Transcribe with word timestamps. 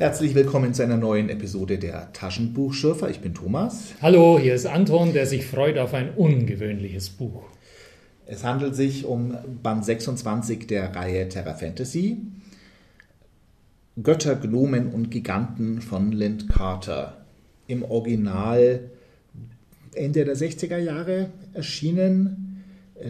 Herzlich 0.00 0.34
willkommen 0.34 0.72
zu 0.72 0.82
einer 0.82 0.96
neuen 0.96 1.28
Episode 1.28 1.76
der 1.76 2.10
Taschenbuchschürfer. 2.14 3.10
Ich 3.10 3.20
bin 3.20 3.34
Thomas. 3.34 3.92
Hallo, 4.00 4.38
hier 4.38 4.54
ist 4.54 4.64
Anton, 4.64 5.12
der 5.12 5.26
sich 5.26 5.44
freut 5.44 5.76
auf 5.76 5.92
ein 5.92 6.14
ungewöhnliches 6.14 7.10
Buch. 7.10 7.42
Es 8.24 8.42
handelt 8.42 8.74
sich 8.74 9.04
um 9.04 9.36
Band 9.62 9.84
26 9.84 10.66
der 10.66 10.96
Reihe 10.96 11.28
Terra 11.28 11.52
Fantasy. 11.52 12.16
Götter, 14.02 14.36
Gnomen 14.36 14.90
und 14.90 15.10
Giganten 15.10 15.82
von 15.82 16.12
Lind 16.12 16.48
Carter. 16.48 17.18
Im 17.66 17.82
Original 17.82 18.80
Ende 19.94 20.24
der 20.24 20.34
60er 20.34 20.78
Jahre 20.78 21.28
erschienen. 21.52 22.64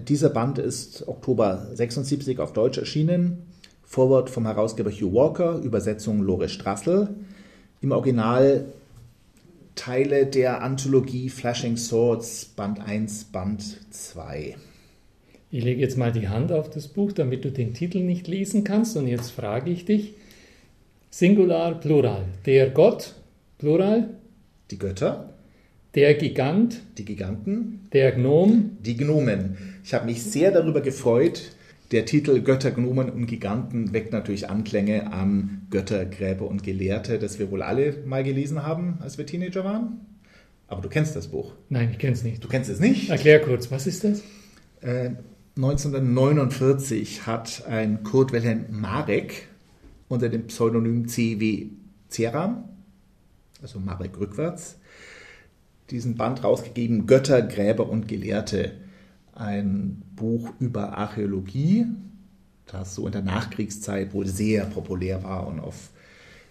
Dieser 0.09 0.31
Band 0.31 0.59
ist 0.59 1.07
Oktober 1.07 1.69
76 1.73 2.41
auf 2.41 2.53
Deutsch 2.53 2.79
erschienen. 2.79 3.47
Vorwort 3.91 4.31
vom 4.31 4.47
Herausgeber 4.47 4.93
Hugh 4.93 5.13
Walker, 5.13 5.57
Übersetzung 5.65 6.23
Lore 6.23 6.49
Strassel. 6.49 7.09
Im 7.81 7.91
Original 7.91 8.67
Teile 9.75 10.27
der 10.27 10.63
Anthologie 10.63 11.29
Flashing 11.29 11.77
Swords, 11.77 12.45
Band 12.45 12.79
1, 12.79 13.25
Band 13.25 13.79
2. 13.91 14.55
Ich 15.51 15.65
lege 15.65 15.81
jetzt 15.81 15.99
mal 15.99 16.13
die 16.13 16.29
Hand 16.29 16.53
auf 16.53 16.71
das 16.71 16.87
Buch, 16.87 17.11
damit 17.11 17.45
du 17.45 17.51
den 17.51 17.75
Titel 17.75 17.99
nicht 17.99 18.29
lesen 18.29 18.63
kannst. 18.63 18.97
Und 18.97 19.09
jetzt 19.09 19.33
frage 19.33 19.73
ich 19.73 19.87
dich: 19.87 20.15
Singular, 21.11 21.75
Plural. 21.81 22.27
Der 22.47 22.71
Gott, 22.71 23.17
Plural. 23.59 24.11
Die 24.71 24.79
Götter. 24.79 25.35
Der 25.97 26.15
Gigant. 26.15 26.81
Die 26.97 27.05
Giganten. 27.05 27.89
Der 27.93 28.13
Gnom. 28.13 28.79
Die 28.87 28.97
Gnomen. 28.97 29.57
Ich 29.83 29.93
habe 29.95 30.07
mich 30.07 30.23
sehr 30.23 30.53
darüber 30.53 30.81
gefreut, 30.81 31.57
der 31.91 32.05
Titel 32.05 32.41
Götter, 32.43 32.71
Gnomen 32.71 33.11
und 33.11 33.27
Giganten 33.27 33.93
weckt 33.93 34.13
natürlich 34.13 34.49
Anklänge 34.49 35.13
an 35.13 35.67
Götter, 35.71 36.05
Gräber 36.05 36.47
und 36.47 36.63
Gelehrte, 36.63 37.19
das 37.19 37.39
wir 37.39 37.51
wohl 37.51 37.63
alle 37.63 37.97
mal 38.07 38.23
gelesen 38.23 38.63
haben, 38.63 38.99
als 39.01 39.19
wir 39.19 39.27
Teenager 39.27 39.65
waren. 39.65 40.01
Aber 40.69 40.83
du 40.83 40.89
kennst 40.89 41.17
das 41.17 41.29
Buch. 41.29 41.53
Nein, 41.69 41.91
ich 41.91 41.99
kenne 41.99 42.13
es 42.13 42.23
nicht. 42.23 42.45
Du 42.45 42.49
kennst 42.49 42.71
es 42.71 42.79
nicht? 42.79 43.11
Erklär 43.11 43.41
kurz, 43.41 43.73
was 43.73 43.89
ist 43.89 44.05
das? 44.05 44.23
Äh, 44.83 45.11
1949 45.57 47.27
hat 47.27 47.65
ein 47.67 48.05
Kurt 48.05 48.33
Wilhelm 48.33 48.67
Marek 48.71 49.49
unter 50.09 50.29
dem 50.29 50.47
Pseudonym 50.47 51.09
C.W. 51.09 51.71
Ceram, 52.09 52.69
also 53.61 53.81
Marek 53.81 54.19
rückwärts, 54.19 54.79
diesen 55.91 56.17
Band 56.17 56.45
rausgegeben, 56.45 57.07
Götter, 57.07 57.43
Gräber 57.43 57.89
und 57.89 58.07
Gelehrte 58.07 58.73
ein 59.35 60.03
Buch 60.17 60.53
über 60.59 60.97
Archäologie, 60.99 61.87
das 62.67 62.95
so 62.95 63.07
in 63.07 63.13
der 63.13 63.23
Nachkriegszeit 63.23 64.13
wohl 64.13 64.27
sehr 64.27 64.65
populär 64.67 65.23
war 65.23 65.47
und 65.47 65.61
auf 65.61 65.91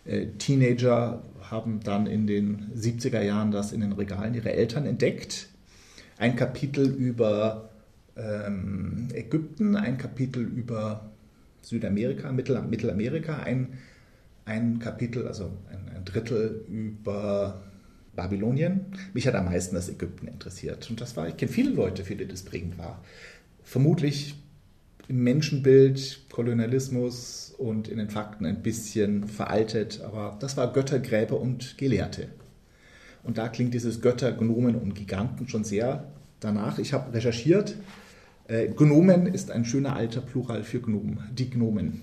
äh, 0.06 0.28
Teenager 0.38 1.22
haben 1.42 1.80
dann 1.82 2.08
in 2.08 2.28
den 2.28 2.72
70er 2.76 3.22
Jahren 3.22 3.52
das 3.52 3.72
in 3.72 3.82
den 3.82 3.94
Regalen 3.94 4.34
ihrer 4.34 4.52
Eltern 4.52 4.86
entdeckt. 4.86 5.50
Ein 6.18 6.36
Kapitel 6.36 6.88
über 6.88 7.70
ähm, 8.16 9.08
Ägypten, 9.14 9.76
ein 9.76 9.98
Kapitel 9.98 10.44
über 10.44 11.10
Südamerika, 11.62 12.32
Mittel, 12.32 12.62
Mittelamerika, 12.62 13.38
ein, 13.40 13.80
ein 14.46 14.80
Kapitel, 14.80 15.28
also 15.28 15.52
ein, 15.72 15.96
ein 15.96 16.06
Drittel 16.06 16.66
über 16.68 17.62
Babylonien. 18.20 18.82
Mich 19.14 19.28
hat 19.28 19.36
am 19.36 19.46
meisten 19.46 19.76
das 19.76 19.88
Ägypten 19.88 20.28
interessiert. 20.28 20.90
Und 20.90 21.00
das 21.00 21.16
war, 21.16 21.30
ich 21.30 21.38
kenne 21.38 21.52
viele 21.52 21.72
Leute, 21.72 22.04
für 22.04 22.16
die 22.16 22.28
das 22.28 22.44
prägend 22.44 22.78
war. 22.78 23.02
Vermutlich 23.64 24.36
im 25.08 25.24
Menschenbild, 25.24 26.26
Kolonialismus 26.30 27.56
und 27.58 27.88
in 27.88 27.98
den 27.98 28.10
Fakten 28.10 28.46
ein 28.46 28.62
bisschen 28.62 29.28
veraltet, 29.28 30.02
aber 30.02 30.38
das 30.40 30.58
war 30.58 30.74
Götter, 30.74 31.00
Gräber 31.00 31.40
und 31.40 31.78
Gelehrte. 31.78 32.28
Und 33.24 33.38
da 33.38 33.48
klingt 33.48 33.74
dieses 33.74 34.02
Götter, 34.02 34.34
Gnomen 34.34 34.76
und 34.76 34.96
Giganten 34.96 35.48
schon 35.48 35.64
sehr 35.64 36.12
danach. 36.42 36.78
Ich 36.78 36.94
habe 36.94 37.14
recherchiert. 37.14 37.76
Äh, 38.48 38.68
Gnomen 38.68 39.28
ist 39.28 39.50
ein 39.50 39.66
schöner 39.66 39.96
alter 39.96 40.22
Plural 40.22 40.64
für 40.64 40.82
Gnomen, 40.82 41.20
die 41.32 41.50
Gnomen. 41.50 42.02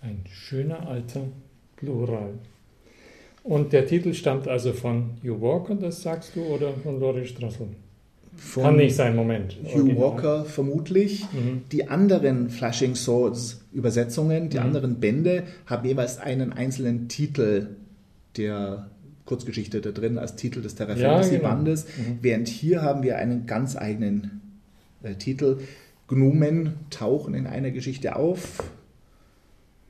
Ein 0.00 0.24
schöner 0.30 0.86
alter 0.86 1.26
Plural. 1.76 2.34
Und 3.46 3.72
der 3.72 3.86
Titel 3.86 4.12
stammt 4.12 4.48
also 4.48 4.72
von 4.72 5.18
Hugh 5.22 5.40
Walker, 5.40 5.76
das 5.76 6.02
sagst 6.02 6.34
du, 6.34 6.42
oder 6.42 6.72
von 6.82 6.98
Loris 6.98 7.28
Strassel? 7.28 7.68
Von 8.36 8.62
Kann 8.64 8.76
nicht 8.76 8.96
sein, 8.96 9.14
Moment. 9.14 9.56
Hugh 9.62 9.82
Original. 9.82 10.02
Walker 10.02 10.44
vermutlich. 10.44 11.24
Mhm. 11.32 11.62
Die 11.70 11.88
anderen 11.88 12.50
Flashing 12.50 12.96
Swords 12.96 13.64
Übersetzungen, 13.72 14.50
die 14.50 14.58
mhm. 14.58 14.64
anderen 14.64 15.00
Bände, 15.00 15.44
haben 15.66 15.86
jeweils 15.86 16.18
einen 16.18 16.52
einzelnen 16.52 17.08
Titel 17.08 17.68
der 18.36 18.90
Kurzgeschichte 19.26 19.80
da 19.80 19.92
drin 19.92 20.18
als 20.18 20.34
Titel 20.34 20.60
des 20.60 20.74
Terra 20.74 20.96
Fantasy 20.96 21.36
genau. 21.36 21.48
Bandes, 21.48 21.84
mhm. 21.84 22.18
während 22.22 22.48
hier 22.48 22.82
haben 22.82 23.04
wir 23.04 23.16
einen 23.16 23.46
ganz 23.46 23.76
eigenen 23.76 24.40
äh, 25.04 25.14
Titel. 25.14 25.58
Gnomen 26.08 26.74
tauchen 26.90 27.34
in 27.34 27.46
einer 27.46 27.70
Geschichte 27.70 28.16
auf. 28.16 28.62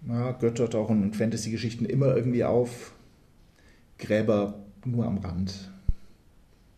Na, 0.02 0.32
Götter 0.32 0.68
tauchen 0.68 1.02
in 1.02 1.14
Fantasy-Geschichten 1.14 1.86
immer 1.86 2.14
irgendwie 2.14 2.44
auf. 2.44 2.92
Gräber 3.98 4.54
nur 4.84 5.06
am 5.06 5.18
Rand. 5.18 5.70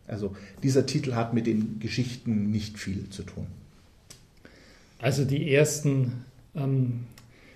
Also 0.07 0.35
dieser 0.63 0.85
Titel 0.85 1.13
hat 1.13 1.33
mit 1.33 1.45
den 1.45 1.79
Geschichten 1.79 2.51
nicht 2.51 2.79
viel 2.79 3.09
zu 3.09 3.23
tun. 3.23 3.45
Also 4.97 5.23
die 5.23 5.53
ersten 5.53 6.25
ähm, 6.55 7.05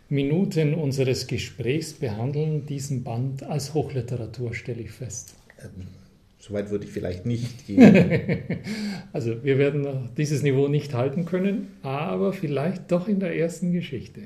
Minuten 0.07 0.75
unseres 0.75 1.27
Gesprächs 1.27 1.93
behandeln 1.93 2.65
diesen 2.65 3.03
Band 3.03 3.43
als 3.43 3.73
Hochliteratur, 3.73 4.53
stelle 4.53 4.81
ich 4.81 4.91
fest. 4.91 5.35
Ähm, 5.59 5.87
Soweit 6.37 6.69
würde 6.71 6.83
ich 6.85 6.91
vielleicht 6.91 7.25
nicht 7.25 7.67
gehen. 7.67 8.39
also 9.13 9.43
wir 9.45 9.57
werden 9.57 10.09
dieses 10.17 10.43
Niveau 10.43 10.67
nicht 10.67 10.93
halten 10.93 11.23
können, 11.23 11.69
aber 11.83 12.33
vielleicht 12.33 12.91
doch 12.91 13.07
in 13.07 13.21
der 13.21 13.35
ersten 13.35 13.71
Geschichte 13.71 14.23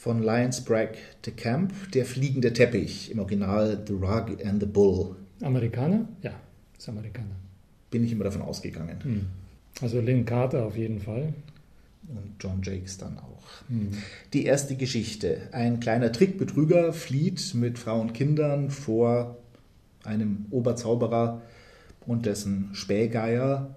von 0.00 0.22
Lions 0.22 0.62
Bragg 0.62 0.96
de 1.26 1.34
Camp, 1.34 1.74
Der 1.92 2.06
fliegende 2.06 2.54
Teppich, 2.54 3.10
im 3.10 3.18
Original 3.18 3.84
The 3.86 3.92
Rug 3.92 4.42
and 4.42 4.58
the 4.58 4.66
Bull. 4.66 5.14
Amerikaner? 5.42 6.08
Ja, 6.22 6.32
ist 6.78 6.88
Amerikaner. 6.88 7.36
Bin 7.90 8.04
ich 8.04 8.12
immer 8.12 8.24
davon 8.24 8.40
ausgegangen. 8.40 8.96
Hm. 9.02 9.26
Also 9.82 10.00
Lynn 10.00 10.24
Carter 10.24 10.64
auf 10.64 10.74
jeden 10.74 11.00
Fall. 11.00 11.34
Und 12.08 12.36
John 12.40 12.62
Jakes 12.62 12.96
dann 12.96 13.18
auch. 13.18 13.68
Hm. 13.68 13.90
Die 14.32 14.46
erste 14.46 14.74
Geschichte. 14.74 15.42
Ein 15.52 15.80
kleiner 15.80 16.10
Trickbetrüger 16.10 16.94
flieht 16.94 17.54
mit 17.54 17.78
Frau 17.78 18.00
und 18.00 18.14
Kindern 18.14 18.70
vor 18.70 19.36
einem 20.04 20.46
Oberzauberer 20.50 21.42
und 22.06 22.24
dessen 22.24 22.70
Spähgeier. 22.72 23.76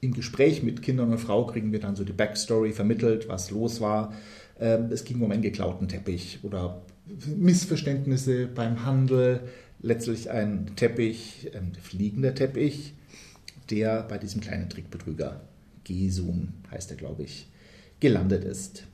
Im 0.00 0.12
Gespräch 0.12 0.64
mit 0.64 0.82
Kindern 0.82 1.12
und 1.12 1.18
Frau 1.18 1.46
kriegen 1.46 1.70
wir 1.70 1.78
dann 1.78 1.94
so 1.94 2.02
die 2.02 2.12
Backstory 2.12 2.72
vermittelt, 2.72 3.28
was 3.28 3.52
los 3.52 3.80
war 3.80 4.12
es 4.58 5.04
ging 5.04 5.20
um 5.20 5.30
einen 5.30 5.42
geklauten 5.42 5.88
Teppich 5.88 6.40
oder 6.42 6.82
Missverständnisse 7.36 8.46
beim 8.46 8.84
Handel. 8.84 9.40
Letztlich 9.80 10.30
ein 10.30 10.72
Teppich, 10.76 11.50
ein 11.54 11.72
fliegender 11.80 12.34
Teppich, 12.34 12.94
der 13.70 14.02
bei 14.02 14.18
diesem 14.18 14.40
kleinen 14.40 14.68
Trickbetrüger, 14.68 15.40
Gesun 15.84 16.54
heißt 16.70 16.90
er, 16.90 16.96
glaube 16.96 17.24
ich, 17.24 17.48
gelandet 17.98 18.44
ist. 18.44 18.86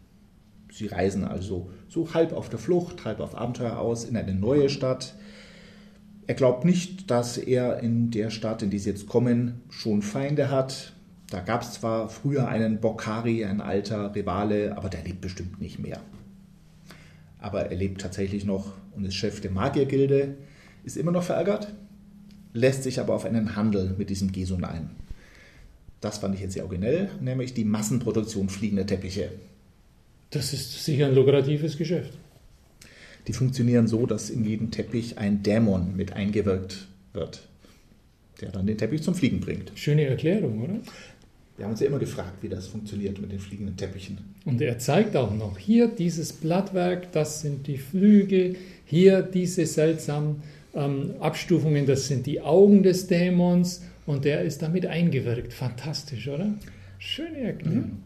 Sie 0.72 0.86
reisen 0.86 1.24
also 1.24 1.70
so 1.88 2.14
halb 2.14 2.32
auf 2.32 2.48
der 2.48 2.58
Flucht, 2.58 3.04
halb 3.04 3.20
auf 3.20 3.36
Abenteuer 3.36 3.78
aus 3.78 4.04
in 4.04 4.16
eine 4.16 4.34
neue 4.34 4.68
Stadt. 4.68 5.14
Er 6.26 6.34
glaubt 6.34 6.64
nicht, 6.64 7.10
dass 7.10 7.38
er 7.38 7.80
in 7.80 8.10
der 8.10 8.30
Stadt, 8.30 8.62
in 8.62 8.70
die 8.70 8.78
sie 8.78 8.90
jetzt 8.90 9.06
kommen, 9.06 9.62
schon 9.70 10.02
Feinde 10.02 10.50
hat. 10.50 10.92
Da 11.30 11.40
gab 11.40 11.62
es 11.62 11.72
zwar 11.72 12.08
früher 12.08 12.48
einen 12.48 12.80
Bokhari, 12.80 13.44
ein 13.44 13.60
alter 13.60 14.14
Rivale, 14.14 14.76
aber 14.76 14.88
der 14.88 15.04
lebt 15.04 15.20
bestimmt 15.20 15.60
nicht 15.60 15.78
mehr. 15.78 16.00
Aber 17.38 17.66
er 17.70 17.76
lebt 17.76 18.00
tatsächlich 18.00 18.44
noch 18.44 18.72
und 18.96 19.04
ist 19.04 19.14
Chef 19.14 19.40
der 19.40 19.50
Magiergilde, 19.50 20.36
ist 20.84 20.96
immer 20.96 21.12
noch 21.12 21.22
verärgert, 21.22 21.74
lässt 22.54 22.82
sich 22.82 22.98
aber 22.98 23.14
auf 23.14 23.24
einen 23.24 23.56
Handel 23.56 23.94
mit 23.98 24.10
diesem 24.10 24.32
Gesun 24.32 24.64
ein. 24.64 24.90
Das 26.00 26.18
fand 26.18 26.34
ich 26.34 26.40
jetzt 26.40 26.54
sehr 26.54 26.64
originell, 26.64 27.10
nämlich 27.20 27.54
die 27.54 27.64
Massenproduktion 27.64 28.48
fliegender 28.48 28.86
Teppiche. 28.86 29.30
Das 30.30 30.52
ist 30.52 30.84
sicher 30.84 31.06
ein 31.06 31.14
lukratives 31.14 31.76
Geschäft. 31.76 32.12
Die 33.26 33.32
funktionieren 33.32 33.86
so, 33.86 34.06
dass 34.06 34.30
in 34.30 34.44
jedem 34.44 34.70
Teppich 34.70 35.18
ein 35.18 35.42
Dämon 35.42 35.96
mit 35.96 36.12
eingewirkt 36.14 36.88
wird, 37.12 37.46
der 38.40 38.50
dann 38.50 38.66
den 38.66 38.78
Teppich 38.78 39.02
zum 39.02 39.14
Fliegen 39.14 39.40
bringt. 39.40 39.72
Schöne 39.74 40.06
Erklärung, 40.06 40.62
oder? 40.62 40.78
Wir 41.58 41.64
haben 41.64 41.72
uns 41.72 41.80
ja 41.80 41.88
immer 41.88 41.98
gefragt, 41.98 42.34
wie 42.40 42.48
das 42.48 42.68
funktioniert 42.68 43.20
mit 43.20 43.32
den 43.32 43.40
fliegenden 43.40 43.76
Teppichen. 43.76 44.18
Und 44.44 44.62
er 44.62 44.78
zeigt 44.78 45.16
auch 45.16 45.34
noch 45.34 45.58
hier 45.58 45.88
dieses 45.88 46.32
Blattwerk, 46.32 47.10
das 47.10 47.40
sind 47.40 47.66
die 47.66 47.78
Flügel, 47.78 48.54
hier 48.84 49.22
diese 49.22 49.66
seltsamen 49.66 50.36
ähm, 50.72 51.14
Abstufungen, 51.18 51.84
das 51.84 52.06
sind 52.06 52.26
die 52.26 52.40
Augen 52.40 52.84
des 52.84 53.08
Dämons 53.08 53.82
und 54.06 54.24
der 54.24 54.42
ist 54.42 54.62
damit 54.62 54.86
eingewirkt. 54.86 55.52
Fantastisch, 55.52 56.28
oder? 56.28 56.54
Schöne 56.98 57.40
Erklärung. 57.40 57.78
Mhm. 57.78 58.02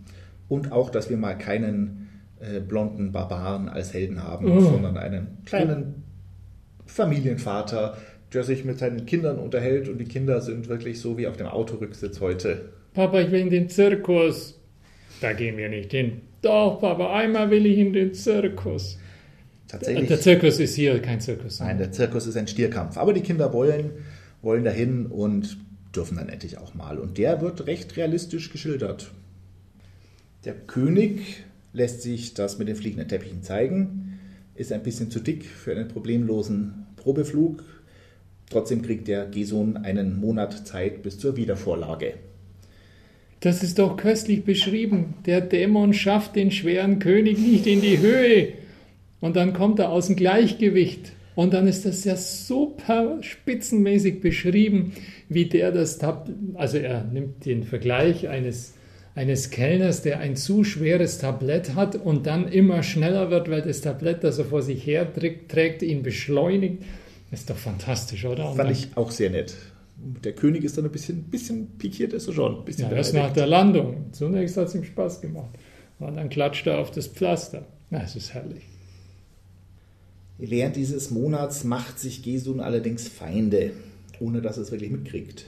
Und 0.48 0.72
auch, 0.72 0.88
dass 0.88 1.10
wir 1.10 1.18
mal 1.18 1.36
keinen 1.36 2.08
äh, 2.40 2.58
blonden 2.58 3.12
Barbaren 3.12 3.68
als 3.68 3.92
Helden 3.92 4.22
haben, 4.22 4.50
oh. 4.50 4.60
sondern 4.62 4.96
einen 4.96 5.38
kleinen 5.44 6.04
Familienvater, 6.86 7.98
der 8.32 8.44
sich 8.44 8.64
mit 8.64 8.78
seinen 8.78 9.04
Kindern 9.04 9.38
unterhält 9.38 9.90
und 9.90 9.98
die 9.98 10.06
Kinder 10.06 10.40
sind 10.40 10.70
wirklich 10.70 11.00
so 11.00 11.18
wie 11.18 11.26
auf 11.26 11.36
dem 11.36 11.48
Autorücksitz 11.48 12.20
heute. 12.20 12.70
Papa, 12.94 13.20
ich 13.20 13.30
will 13.30 13.40
in 13.40 13.50
den 13.50 13.68
Zirkus. 13.68 14.58
Da 15.20 15.32
gehen 15.32 15.56
wir 15.56 15.68
nicht 15.68 15.90
hin. 15.92 16.20
Doch, 16.42 16.80
Papa, 16.80 17.14
einmal 17.14 17.50
will 17.50 17.64
ich 17.66 17.78
in 17.78 17.92
den 17.92 18.12
Zirkus. 18.14 18.98
Tatsächlich. 19.68 20.08
Der 20.08 20.20
Zirkus 20.20 20.60
ist 20.60 20.74
hier 20.74 21.00
kein 21.00 21.20
Zirkus. 21.20 21.60
Nein, 21.60 21.78
der 21.78 21.92
Zirkus 21.92 22.26
ist 22.26 22.36
ein 22.36 22.48
Stierkampf. 22.48 22.98
Aber 22.98 23.12
die 23.12 23.22
Kinder 23.22 23.52
wollen, 23.52 23.92
wollen 24.42 24.64
dahin 24.64 25.06
und 25.06 25.56
dürfen 25.96 26.18
dann 26.18 26.28
endlich 26.28 26.58
auch 26.58 26.74
mal. 26.74 26.98
Und 26.98 27.16
der 27.16 27.40
wird 27.40 27.66
recht 27.66 27.96
realistisch 27.96 28.50
geschildert. 28.50 29.12
Der 30.44 30.54
König 30.54 31.44
lässt 31.72 32.02
sich 32.02 32.34
das 32.34 32.58
mit 32.58 32.68
den 32.68 32.76
fliegenden 32.76 33.08
Teppichen 33.08 33.42
zeigen, 33.42 34.18
ist 34.54 34.72
ein 34.72 34.82
bisschen 34.82 35.10
zu 35.10 35.20
dick 35.20 35.44
für 35.44 35.72
einen 35.72 35.88
problemlosen 35.88 36.86
Probeflug. 36.96 37.62
Trotzdem 38.50 38.82
kriegt 38.82 39.08
der 39.08 39.26
Geson 39.26 39.78
einen 39.78 40.20
Monat 40.20 40.66
Zeit 40.66 41.02
bis 41.02 41.18
zur 41.18 41.36
Wiedervorlage. 41.36 42.14
Das 43.42 43.64
ist 43.64 43.80
doch 43.80 43.96
köstlich 43.96 44.44
beschrieben. 44.44 45.14
Der 45.26 45.40
Dämon 45.40 45.94
schafft 45.94 46.36
den 46.36 46.52
schweren 46.52 47.00
König 47.00 47.38
nicht 47.38 47.66
in 47.66 47.80
die 47.80 47.98
Höhe. 47.98 48.52
Und 49.20 49.34
dann 49.34 49.52
kommt 49.52 49.80
er 49.80 49.90
aus 49.90 50.06
dem 50.06 50.14
Gleichgewicht. 50.14 51.10
Und 51.34 51.52
dann 51.52 51.66
ist 51.66 51.84
das 51.84 52.04
ja 52.04 52.14
super 52.14 53.18
spitzenmäßig 53.20 54.20
beschrieben, 54.20 54.92
wie 55.28 55.46
der 55.46 55.72
das 55.72 55.98
Tab 55.98 56.30
also 56.54 56.78
er 56.78 57.04
nimmt 57.04 57.44
den 57.44 57.64
Vergleich 57.64 58.28
eines 58.28 58.74
eines 59.14 59.50
Kellners, 59.50 60.02
der 60.02 60.20
ein 60.20 60.36
zu 60.36 60.64
schweres 60.64 61.18
Tablett 61.18 61.74
hat 61.74 61.96
und 61.96 62.26
dann 62.26 62.48
immer 62.48 62.82
schneller 62.82 63.30
wird, 63.30 63.50
weil 63.50 63.60
das 63.60 63.82
Tablett, 63.82 64.24
das 64.24 64.38
er 64.38 64.46
vor 64.46 64.62
sich 64.62 64.86
her 64.86 65.06
trägt, 65.12 65.82
ihn 65.82 66.02
beschleunigt. 66.02 66.82
Das 67.30 67.40
ist 67.40 67.50
doch 67.50 67.56
fantastisch, 67.56 68.24
oder? 68.24 68.50
Und 68.50 68.56
Fand 68.56 68.70
ich 68.70 68.88
auch 68.94 69.10
sehr 69.10 69.30
nett. 69.30 69.54
Der 69.96 70.32
König 70.32 70.64
ist 70.64 70.76
dann 70.76 70.84
ein 70.84 70.90
bisschen, 70.90 71.24
bisschen 71.24 71.78
pikiert, 71.78 72.12
ist 72.12 72.26
er 72.26 72.34
schon. 72.34 72.58
Ein 72.58 72.64
bisschen 72.64 72.90
ja, 72.90 72.96
erst 72.96 73.14
nach 73.14 73.32
der 73.32 73.46
Landung. 73.46 74.06
Zunächst 74.12 74.56
hat 74.56 74.68
es 74.68 74.74
ihm 74.74 74.84
Spaß 74.84 75.20
gemacht. 75.20 75.50
Und 75.98 76.16
dann 76.16 76.28
klatscht 76.28 76.66
er 76.66 76.78
auf 76.78 76.90
das 76.90 77.06
Pflaster. 77.06 77.64
Na, 77.90 78.02
es 78.02 78.16
ist 78.16 78.34
herrlich. 78.34 78.64
Während 80.38 80.74
dieses 80.74 81.10
Monats 81.10 81.62
macht 81.62 82.00
sich 82.00 82.22
Gesun 82.22 82.60
allerdings 82.60 83.06
Feinde, 83.06 83.72
ohne 84.18 84.42
dass 84.42 84.56
er 84.56 84.64
es 84.64 84.72
wirklich 84.72 84.90
mitkriegt. 84.90 85.46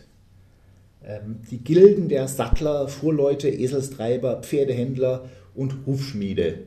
Ähm, 1.02 1.40
die 1.50 1.58
Gilden 1.58 2.08
der 2.08 2.28
Sattler, 2.28 2.86
Fuhrleute, 2.86 3.48
Eselstreiber, 3.48 4.42
Pferdehändler 4.42 5.24
und 5.54 5.86
Hufschmiede 5.86 6.60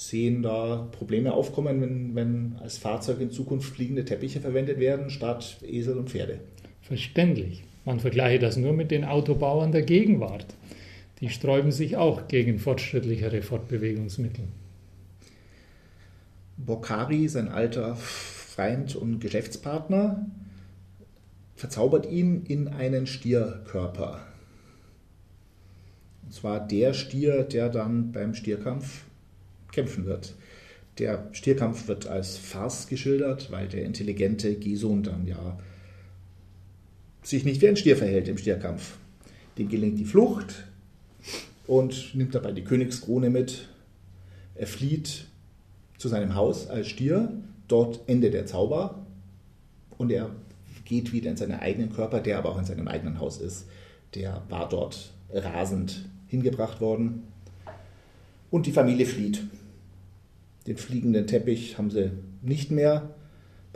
sehen 0.00 0.42
da 0.42 0.88
Probleme 0.92 1.34
aufkommen, 1.34 1.82
wenn, 1.82 2.14
wenn 2.14 2.56
als 2.62 2.78
Fahrzeug 2.78 3.20
in 3.20 3.30
Zukunft 3.30 3.74
fliegende 3.74 4.06
Teppiche 4.06 4.40
verwendet 4.40 4.80
werden 4.80 5.10
statt 5.10 5.58
Esel 5.62 5.98
und 5.98 6.08
Pferde. 6.08 6.40
Verständlich. 6.80 7.64
Man 7.84 8.00
vergleiche 8.00 8.38
das 8.38 8.56
nur 8.56 8.72
mit 8.72 8.90
den 8.90 9.04
Autobauern 9.04 9.72
der 9.72 9.82
Gegenwart. 9.82 10.46
Die 11.20 11.28
sträuben 11.28 11.70
sich 11.70 11.98
auch 11.98 12.28
gegen 12.28 12.58
fortschrittlichere 12.58 13.42
Fortbewegungsmittel. 13.42 14.44
Bokhari, 16.56 17.28
sein 17.28 17.48
alter 17.48 17.94
Freund 17.94 18.96
und 18.96 19.20
Geschäftspartner, 19.20 20.26
verzaubert 21.56 22.10
ihn 22.10 22.46
in 22.46 22.68
einen 22.68 23.06
Stierkörper. 23.06 24.22
Und 26.24 26.32
zwar 26.32 26.66
der 26.66 26.94
Stier, 26.94 27.42
der 27.42 27.68
dann 27.68 28.12
beim 28.12 28.34
Stierkampf 28.34 29.04
kämpfen 29.72 30.06
wird. 30.06 30.34
Der 30.98 31.28
Stierkampf 31.32 31.88
wird 31.88 32.06
als 32.06 32.36
Farce 32.36 32.86
geschildert, 32.88 33.50
weil 33.50 33.68
der 33.68 33.84
intelligente 33.84 34.54
Gison 34.54 35.02
dann 35.02 35.26
ja 35.26 35.58
sich 37.22 37.44
nicht 37.44 37.60
wie 37.60 37.68
ein 37.68 37.76
Stier 37.76 37.96
verhält 37.96 38.28
im 38.28 38.38
Stierkampf. 38.38 38.96
Dem 39.58 39.68
gelingt 39.68 39.98
die 39.98 40.04
Flucht 40.04 40.64
und 41.66 42.14
nimmt 42.14 42.34
dabei 42.34 42.52
die 42.52 42.64
Königskrone 42.64 43.30
mit. 43.30 43.68
Er 44.54 44.66
flieht 44.66 45.26
zu 45.98 46.08
seinem 46.08 46.34
Haus 46.34 46.68
als 46.68 46.88
Stier. 46.88 47.32
Dort 47.68 48.00
endet 48.06 48.34
der 48.34 48.46
Zauber 48.46 49.06
und 49.96 50.10
er 50.10 50.30
geht 50.84 51.12
wieder 51.12 51.30
in 51.30 51.36
seinen 51.36 51.60
eigenen 51.60 51.92
Körper, 51.92 52.20
der 52.20 52.38
aber 52.38 52.50
auch 52.50 52.58
in 52.58 52.64
seinem 52.64 52.88
eigenen 52.88 53.20
Haus 53.20 53.38
ist. 53.38 53.66
Der 54.14 54.42
war 54.48 54.68
dort 54.68 55.12
rasend 55.32 56.04
hingebracht 56.26 56.80
worden. 56.80 57.22
Und 58.50 58.66
die 58.66 58.72
Familie 58.72 59.06
flieht. 59.06 59.42
Den 60.66 60.76
fliegenden 60.76 61.26
Teppich 61.26 61.78
haben 61.78 61.90
sie 61.90 62.12
nicht 62.42 62.70
mehr, 62.70 63.14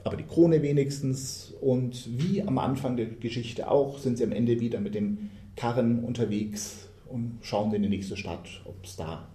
aber 0.02 0.16
die 0.16 0.24
Krone 0.24 0.62
wenigstens. 0.62 1.52
Und 1.60 2.08
wie 2.18 2.42
am 2.42 2.58
Anfang 2.58 2.96
der 2.96 3.06
Geschichte 3.06 3.70
auch, 3.70 3.98
sind 3.98 4.18
sie 4.18 4.24
am 4.24 4.32
Ende 4.32 4.60
wieder 4.60 4.80
mit 4.80 4.94
dem 4.94 5.30
Karren 5.56 6.04
unterwegs 6.04 6.88
und 7.08 7.38
schauen 7.42 7.72
in 7.74 7.82
die 7.82 7.88
nächste 7.88 8.16
Stadt, 8.16 8.48
ob 8.64 8.84
es 8.84 8.96
da 8.96 9.28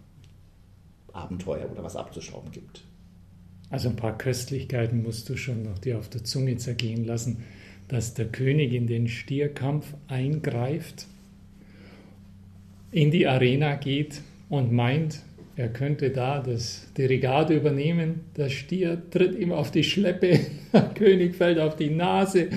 Abenteuer 1.13 1.72
oder 1.72 1.84
was 1.84 1.96
abzuschauen 1.96 2.51
gibt. 2.51 2.84
Also 3.69 3.90
ein 3.90 3.95
paar 3.95 4.18
Köstlichkeiten 4.18 5.04
musst 5.04 5.30
du 5.30 5.38
schon 5.38 5.63
noch 5.63 5.80
dir 5.80 5.98
auf 5.98 6.10
der 6.10 6.24
Zunge 6.24 6.57
zergehen 6.57 7.06
lassen 7.06 7.44
dass 7.90 8.13
der 8.13 8.28
König 8.28 8.72
in 8.74 8.88
den 8.88 9.07
Stierkampf 9.07 9.95
eingreift, 10.07 11.07
in 12.92 13.12
die 13.12 13.28
Arena 13.28 13.75
geht 13.75 14.22
und 14.48 14.72
meint, 14.72 15.24
er 15.59 15.67
könnte 15.67 16.09
da 16.09 16.39
das 16.39 16.88
Dirigat 16.97 17.50
übernehmen. 17.50 18.21
Der 18.38 18.47
Stier 18.47 19.01
tritt 19.11 19.38
ihm 19.38 19.51
auf 19.51 19.71
die 19.71 19.83
Schleppe, 19.83 20.39
der 20.73 20.89
König 20.95 21.35
fällt 21.35 21.59
auf 21.59 21.75
die 21.75 21.89
Nase, 21.89 22.47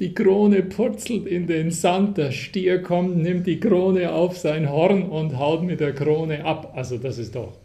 die 0.00 0.12
Krone 0.12 0.62
purzelt 0.62 1.26
in 1.26 1.46
den 1.46 1.70
Sand, 1.70 2.18
der 2.18 2.32
Stier 2.32 2.82
kommt, 2.82 3.16
nimmt 3.16 3.46
die 3.46 3.60
Krone 3.60 4.12
auf 4.12 4.36
sein 4.36 4.68
Horn 4.68 5.04
und 5.04 5.38
haut 5.38 5.62
mit 5.62 5.78
der 5.78 5.92
Krone 5.92 6.44
ab. 6.44 6.72
Also 6.74 6.98
das 6.98 7.18
ist 7.18 7.36
doch, 7.36 7.56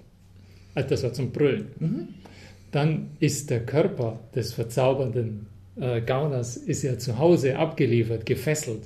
also 0.75 0.89
das 0.89 1.01
war 1.01 1.13
zum 1.13 1.31
Brüllen. 1.31 1.65
Mhm. 1.79 2.07
Dann 2.71 3.09
ist 3.19 3.49
der 3.49 3.65
Körper 3.65 4.19
des 4.35 4.53
verzaubernden 4.53 5.47
äh, 5.79 6.01
Gauners 6.01 6.55
ist 6.55 6.83
ja 6.83 6.99
zu 6.99 7.17
Hause 7.17 7.57
abgeliefert, 7.57 8.27
gefesselt. 8.27 8.83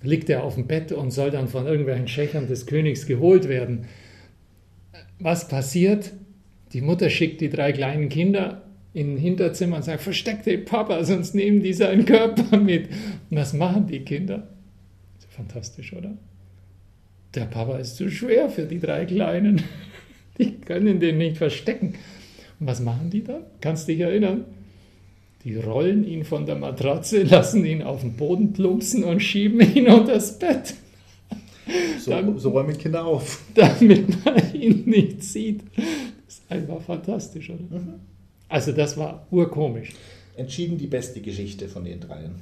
Liegt 0.00 0.30
er 0.30 0.44
auf 0.44 0.54
dem 0.54 0.68
Bett 0.68 0.92
und 0.92 1.10
soll 1.10 1.32
dann 1.32 1.48
von 1.48 1.66
irgendwelchen 1.66 2.06
Schächern 2.06 2.46
des 2.46 2.66
Königs 2.66 3.06
geholt 3.06 3.48
werden. 3.48 3.86
Was 5.24 5.48
passiert? 5.48 6.12
Die 6.74 6.82
Mutter 6.82 7.08
schickt 7.08 7.40
die 7.40 7.48
drei 7.48 7.72
kleinen 7.72 8.10
Kinder 8.10 8.60
in 8.92 9.14
ein 9.14 9.16
Hinterzimmer 9.16 9.76
und 9.76 9.82
sagt, 9.82 10.02
versteck 10.02 10.42
den 10.42 10.66
Papa, 10.66 11.02
sonst 11.02 11.34
nehmen 11.34 11.62
die 11.62 11.72
seinen 11.72 12.04
Körper 12.04 12.58
mit. 12.58 12.90
Und 13.30 13.38
was 13.38 13.54
machen 13.54 13.86
die 13.86 14.00
Kinder? 14.00 14.46
Fantastisch, 15.30 15.94
oder? 15.94 16.12
Der 17.34 17.46
Papa 17.46 17.78
ist 17.78 17.96
zu 17.96 18.10
schwer 18.10 18.50
für 18.50 18.66
die 18.66 18.78
drei 18.78 19.06
Kleinen. 19.06 19.62
Die 20.38 20.60
können 20.60 21.00
den 21.00 21.16
nicht 21.16 21.38
verstecken. 21.38 21.94
Und 22.60 22.66
was 22.66 22.80
machen 22.80 23.08
die 23.08 23.24
da? 23.24 23.40
Kannst 23.60 23.88
du 23.88 23.92
dich 23.92 24.02
erinnern? 24.02 24.44
Die 25.44 25.56
rollen 25.56 26.04
ihn 26.04 26.24
von 26.24 26.44
der 26.44 26.56
Matratze, 26.56 27.22
lassen 27.24 27.64
ihn 27.64 27.82
auf 27.82 28.02
den 28.02 28.16
Boden 28.16 28.52
plumpsen 28.52 29.04
und 29.04 29.20
schieben 29.20 29.60
ihn 29.74 29.88
unter 29.88 30.14
das 30.14 30.38
Bett. 30.38 30.74
So, 31.98 32.10
damit, 32.10 32.40
so 32.40 32.50
räumen 32.50 32.76
Kinder 32.76 33.04
auf. 33.04 33.42
Damit 33.54 34.24
man 34.24 34.52
ihn 34.54 34.84
nicht 34.84 35.22
sieht. 35.22 35.62
Das 35.74 36.36
ist 36.36 36.42
einfach 36.50 36.80
fantastisch, 36.82 37.50
oder? 37.50 37.78
Mhm. 37.78 38.00
Also 38.48 38.72
das 38.72 38.96
war 38.96 39.26
urkomisch. 39.30 39.92
Entschieden 40.36 40.78
die 40.78 40.86
beste 40.86 41.20
Geschichte 41.20 41.68
von 41.68 41.84
den 41.84 42.00
dreien. 42.00 42.34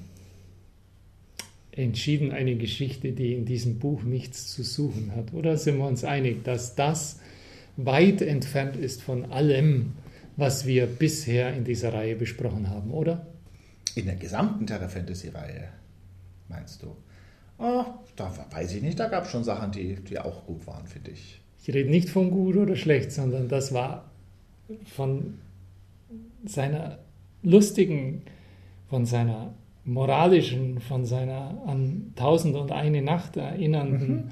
Entschieden 1.70 2.32
eine 2.32 2.56
Geschichte, 2.56 3.12
die 3.12 3.34
in 3.34 3.44
diesem 3.44 3.78
Buch 3.78 4.02
nichts 4.02 4.52
zu 4.52 4.62
suchen 4.62 5.12
hat. 5.14 5.32
Oder 5.32 5.56
sind 5.56 5.78
wir 5.78 5.86
uns 5.86 6.04
einig, 6.04 6.44
dass 6.44 6.74
das 6.74 7.20
weit 7.76 8.20
entfernt 8.20 8.76
ist 8.76 9.02
von 9.02 9.30
allem, 9.32 9.92
was 10.36 10.66
wir 10.66 10.86
bisher 10.86 11.54
in 11.54 11.64
dieser 11.64 11.94
Reihe 11.94 12.16
besprochen 12.16 12.68
haben, 12.68 12.90
oder? 12.90 13.26
In 13.94 14.06
der 14.06 14.16
gesamten 14.16 14.66
Terra 14.66 14.88
Fantasy-Reihe, 14.88 15.68
meinst 16.48 16.82
du? 16.82 16.96
Oh, 17.58 17.84
da 18.16 18.32
weiß 18.50 18.74
ich 18.74 18.82
nicht, 18.82 18.98
da 18.98 19.08
gab 19.08 19.24
es 19.24 19.30
schon 19.30 19.44
Sachen, 19.44 19.72
die, 19.72 19.96
die 19.96 20.18
auch 20.18 20.46
gut 20.46 20.66
waren, 20.66 20.86
finde 20.86 21.12
ich. 21.12 21.40
Ich 21.62 21.72
rede 21.72 21.90
nicht 21.90 22.08
von 22.08 22.30
gut 22.30 22.56
oder 22.56 22.76
schlecht, 22.76 23.12
sondern 23.12 23.48
das 23.48 23.72
war 23.72 24.10
von 24.84 25.38
seiner 26.44 26.98
lustigen, 27.42 28.22
von 28.88 29.06
seiner 29.06 29.54
moralischen, 29.84 30.80
von 30.80 31.04
seiner 31.04 31.62
an 31.66 32.12
Tausend 32.16 32.56
und 32.56 32.72
eine 32.72 33.02
Nacht 33.02 33.36
erinnernden 33.36 34.16
mhm. 34.16 34.30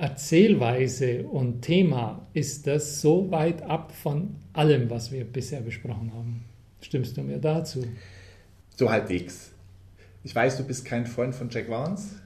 Erzählweise 0.00 1.24
und 1.24 1.60
Thema 1.60 2.26
ist 2.32 2.66
das 2.66 3.02
so 3.02 3.30
weit 3.30 3.60
ab 3.60 3.92
von 3.92 4.36
allem, 4.54 4.88
was 4.88 5.12
wir 5.12 5.24
bisher 5.24 5.60
besprochen 5.60 6.14
haben. 6.14 6.44
Stimmst 6.80 7.18
du 7.18 7.22
mir 7.22 7.36
dazu? 7.36 7.84
So 8.76 8.90
halbwegs. 8.90 9.52
Ich 10.22 10.34
weiß, 10.34 10.56
du 10.58 10.64
bist 10.64 10.84
kein 10.84 11.06
Freund 11.06 11.34
von 11.34 11.48
Jack 11.50 11.68
Vance. 11.70 12.16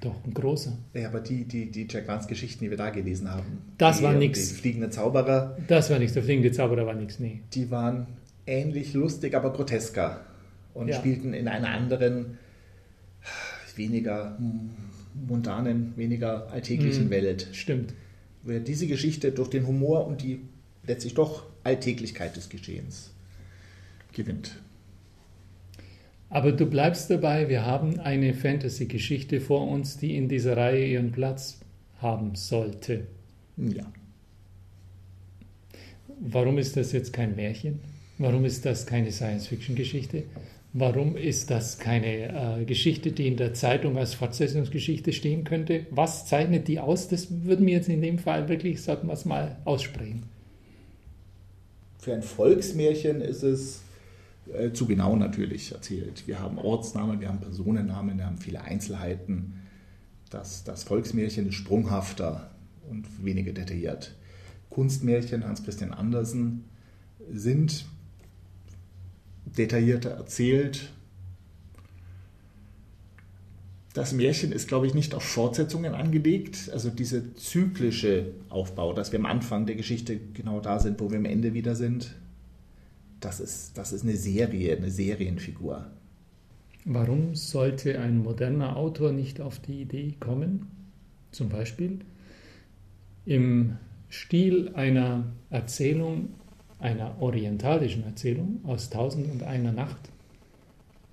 Doch, 0.00 0.22
ein 0.24 0.34
großer. 0.34 0.76
Ja, 0.92 1.08
aber 1.08 1.20
die, 1.20 1.44
die, 1.44 1.70
die 1.70 1.86
Jack 1.88 2.06
Vance-Geschichten, 2.06 2.62
die 2.64 2.70
wir 2.70 2.76
da 2.76 2.90
gelesen 2.90 3.30
haben. 3.30 3.62
Das 3.78 3.98
die, 3.98 4.04
war 4.04 4.12
nichts. 4.12 4.50
Die 4.50 4.54
fliegende 4.56 4.90
Zauberer. 4.90 5.56
Das 5.66 5.88
war 5.88 5.98
nichts. 5.98 6.12
Der 6.14 6.22
fliegende 6.22 6.52
Zauberer 6.52 6.84
war 6.86 6.94
nichts, 6.94 7.18
nee. 7.18 7.40
Die 7.54 7.70
waren 7.70 8.06
ähnlich 8.46 8.92
lustig, 8.92 9.34
aber 9.34 9.52
grotesker 9.54 10.20
und 10.74 10.88
Ja. 10.88 10.96
spielten 10.96 11.32
in 11.32 11.48
einer 11.48 11.68
anderen, 11.70 12.38
weniger 13.76 14.38
mundanen, 15.14 15.94
weniger 15.96 16.50
alltäglichen 16.50 17.06
Mhm. 17.06 17.10
Welt. 17.10 17.48
Stimmt. 17.52 17.94
Wer 18.42 18.60
diese 18.60 18.86
Geschichte 18.86 19.32
durch 19.32 19.48
den 19.48 19.66
Humor 19.66 20.06
und 20.06 20.22
die 20.22 20.40
letztlich 20.86 21.14
doch 21.14 21.44
Alltäglichkeit 21.62 22.36
des 22.36 22.50
Geschehens 22.50 23.10
gewinnt. 24.12 24.60
Aber 26.34 26.50
du 26.50 26.66
bleibst 26.66 27.10
dabei, 27.10 27.48
wir 27.48 27.64
haben 27.64 28.00
eine 28.00 28.34
Fantasy-Geschichte 28.34 29.40
vor 29.40 29.68
uns, 29.68 29.98
die 29.98 30.16
in 30.16 30.28
dieser 30.28 30.56
Reihe 30.56 30.84
ihren 30.84 31.12
Platz 31.12 31.60
haben 32.02 32.34
sollte. 32.34 33.06
Ja. 33.56 33.84
Warum 36.18 36.58
ist 36.58 36.76
das 36.76 36.90
jetzt 36.90 37.12
kein 37.12 37.36
Märchen? 37.36 37.78
Warum 38.18 38.44
ist 38.44 38.66
das 38.66 38.84
keine 38.84 39.12
Science-Fiction-Geschichte? 39.12 40.24
Warum 40.72 41.16
ist 41.16 41.52
das 41.52 41.78
keine 41.78 42.62
äh, 42.62 42.64
Geschichte, 42.64 43.12
die 43.12 43.28
in 43.28 43.36
der 43.36 43.54
Zeitung 43.54 43.96
als 43.96 44.14
Fortsetzungsgeschichte 44.14 45.12
stehen 45.12 45.44
könnte? 45.44 45.86
Was 45.90 46.26
zeichnet 46.26 46.66
die 46.66 46.80
aus? 46.80 47.06
Das 47.06 47.28
würde 47.44 47.62
mir 47.62 47.76
jetzt 47.76 47.88
in 47.88 48.02
dem 48.02 48.18
Fall 48.18 48.48
wirklich, 48.48 48.82
sollten 48.82 49.06
wir 49.06 49.12
es 49.12 49.24
mal 49.24 49.56
aussprechen. 49.64 50.24
Für 52.00 52.12
ein 52.12 52.24
Volksmärchen 52.24 53.20
ist 53.20 53.44
es 53.44 53.83
äh, 54.52 54.72
zu 54.72 54.86
genau 54.86 55.16
natürlich 55.16 55.72
erzählt. 55.72 56.26
Wir 56.26 56.40
haben 56.40 56.58
Ortsnamen, 56.58 57.20
wir 57.20 57.28
haben 57.28 57.40
Personennamen, 57.40 58.18
wir 58.18 58.26
haben 58.26 58.38
viele 58.38 58.60
Einzelheiten. 58.60 59.54
Das, 60.30 60.64
das 60.64 60.84
Volksmärchen 60.84 61.48
ist 61.48 61.54
sprunghafter 61.54 62.50
und 62.90 63.24
weniger 63.24 63.52
detailliert. 63.52 64.14
Kunstmärchen, 64.70 65.46
Hans 65.46 65.62
Christian 65.62 65.92
Andersen, 65.92 66.64
sind 67.32 67.86
detaillierter 69.46 70.10
erzählt. 70.10 70.92
Das 73.94 74.12
Märchen 74.12 74.50
ist, 74.50 74.66
glaube 74.66 74.88
ich, 74.88 74.94
nicht 74.94 75.14
auf 75.14 75.22
Fortsetzungen 75.22 75.94
angelegt. 75.94 76.68
Also 76.72 76.90
dieser 76.90 77.36
zyklische 77.36 78.32
Aufbau, 78.48 78.92
dass 78.92 79.12
wir 79.12 79.20
am 79.20 79.26
Anfang 79.26 79.66
der 79.66 79.76
Geschichte 79.76 80.18
genau 80.34 80.60
da 80.60 80.80
sind, 80.80 81.00
wo 81.00 81.10
wir 81.10 81.18
am 81.18 81.24
Ende 81.24 81.54
wieder 81.54 81.76
sind, 81.76 82.16
das 83.24 83.40
ist, 83.40 83.76
das 83.78 83.92
ist 83.92 84.04
eine 84.04 84.16
Serie, 84.16 84.76
eine 84.76 84.90
Serienfigur. 84.90 85.86
Warum 86.84 87.34
sollte 87.34 87.98
ein 87.98 88.18
moderner 88.18 88.76
Autor 88.76 89.12
nicht 89.12 89.40
auf 89.40 89.58
die 89.58 89.82
Idee 89.82 90.14
kommen, 90.20 90.66
zum 91.32 91.48
Beispiel 91.48 92.00
im 93.24 93.76
Stil 94.10 94.70
einer 94.74 95.32
Erzählung, 95.50 96.34
einer 96.78 97.20
orientalischen 97.20 98.04
Erzählung 98.04 98.60
aus 98.64 98.90
Tausend 98.90 99.30
und 99.30 99.42
einer 99.42 99.72
Nacht 99.72 100.10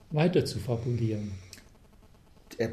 weiter 0.09 0.43
zu 0.43 0.59
fabulieren? 0.59 1.31
Äh, 2.57 2.69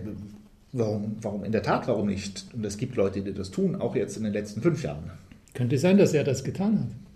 Warum, 0.72 1.16
warum 1.22 1.44
in 1.44 1.52
der 1.52 1.62
Tat, 1.62 1.88
warum 1.88 2.08
nicht? 2.08 2.44
Und 2.52 2.64
es 2.64 2.76
gibt 2.76 2.96
Leute, 2.96 3.22
die 3.22 3.32
das 3.32 3.50
tun, 3.50 3.74
auch 3.76 3.96
jetzt 3.96 4.18
in 4.18 4.24
den 4.24 4.34
letzten 4.34 4.60
fünf 4.60 4.82
Jahren. 4.82 5.10
Könnte 5.54 5.78
sein, 5.78 5.96
dass 5.96 6.12
er 6.12 6.24
das 6.24 6.44
getan 6.44 6.80
hat. 6.80 7.07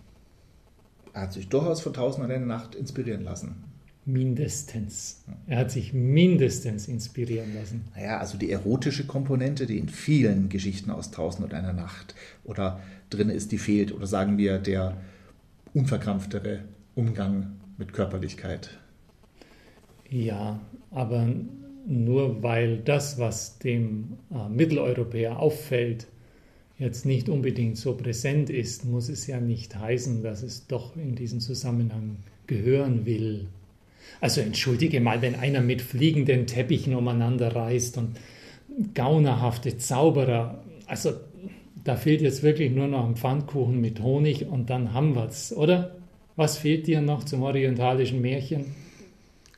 Er 1.12 1.22
hat 1.22 1.32
sich 1.32 1.48
durchaus 1.48 1.80
von 1.80 1.92
Tausend 1.92 2.24
und 2.24 2.30
eine 2.30 2.46
Nacht 2.46 2.74
inspirieren 2.74 3.22
lassen. 3.22 3.64
Mindestens. 4.04 5.24
Er 5.46 5.58
hat 5.58 5.70
sich 5.70 5.92
mindestens 5.92 6.88
inspirieren 6.88 7.54
lassen. 7.54 7.84
Naja, 7.94 8.18
also 8.18 8.36
die 8.36 8.50
erotische 8.50 9.06
Komponente, 9.06 9.66
die 9.66 9.78
in 9.78 9.88
vielen 9.88 10.48
Geschichten 10.48 10.90
aus 10.90 11.12
Tausend 11.12 11.44
und 11.44 11.54
einer 11.54 11.72
Nacht 11.72 12.16
oder 12.42 12.80
drin 13.10 13.28
ist, 13.28 13.52
die 13.52 13.58
fehlt. 13.58 13.92
Oder 13.92 14.06
sagen 14.06 14.38
wir 14.38 14.58
der 14.58 14.96
unverkrampftere 15.72 16.60
Umgang 16.94 17.52
mit 17.78 17.92
Körperlichkeit. 17.92 18.78
Ja, 20.10 20.60
aber 20.90 21.28
nur 21.86 22.42
weil 22.42 22.78
das, 22.78 23.18
was 23.18 23.58
dem 23.58 24.18
äh, 24.30 24.48
Mitteleuropäer 24.48 25.38
auffällt, 25.38 26.06
jetzt 26.78 27.06
nicht 27.06 27.28
unbedingt 27.28 27.76
so 27.76 27.94
präsent 27.94 28.50
ist, 28.50 28.84
muss 28.84 29.08
es 29.08 29.26
ja 29.26 29.40
nicht 29.40 29.76
heißen, 29.76 30.22
dass 30.22 30.42
es 30.42 30.66
doch 30.66 30.96
in 30.96 31.14
diesen 31.14 31.40
Zusammenhang 31.40 32.16
gehören 32.46 33.06
will. 33.06 33.46
Also 34.20 34.40
entschuldige 34.40 35.00
mal, 35.00 35.22
wenn 35.22 35.34
einer 35.34 35.60
mit 35.60 35.82
fliegenden 35.82 36.46
Teppichen 36.46 36.94
umeinander 36.94 37.54
reist 37.54 37.98
und 37.98 38.16
gaunerhafte 38.94 39.76
Zauberer, 39.78 40.62
also 40.86 41.12
da 41.84 41.96
fehlt 41.96 42.20
jetzt 42.20 42.42
wirklich 42.42 42.72
nur 42.72 42.88
noch 42.88 43.06
ein 43.06 43.16
Pfannkuchen 43.16 43.80
mit 43.80 44.00
Honig 44.00 44.46
und 44.46 44.70
dann 44.70 44.92
haben 44.92 45.14
wir's, 45.14 45.52
oder? 45.52 45.96
Was 46.36 46.56
fehlt 46.56 46.86
dir 46.86 47.02
noch 47.02 47.24
zum 47.24 47.42
orientalischen 47.42 48.20
Märchen? 48.22 48.66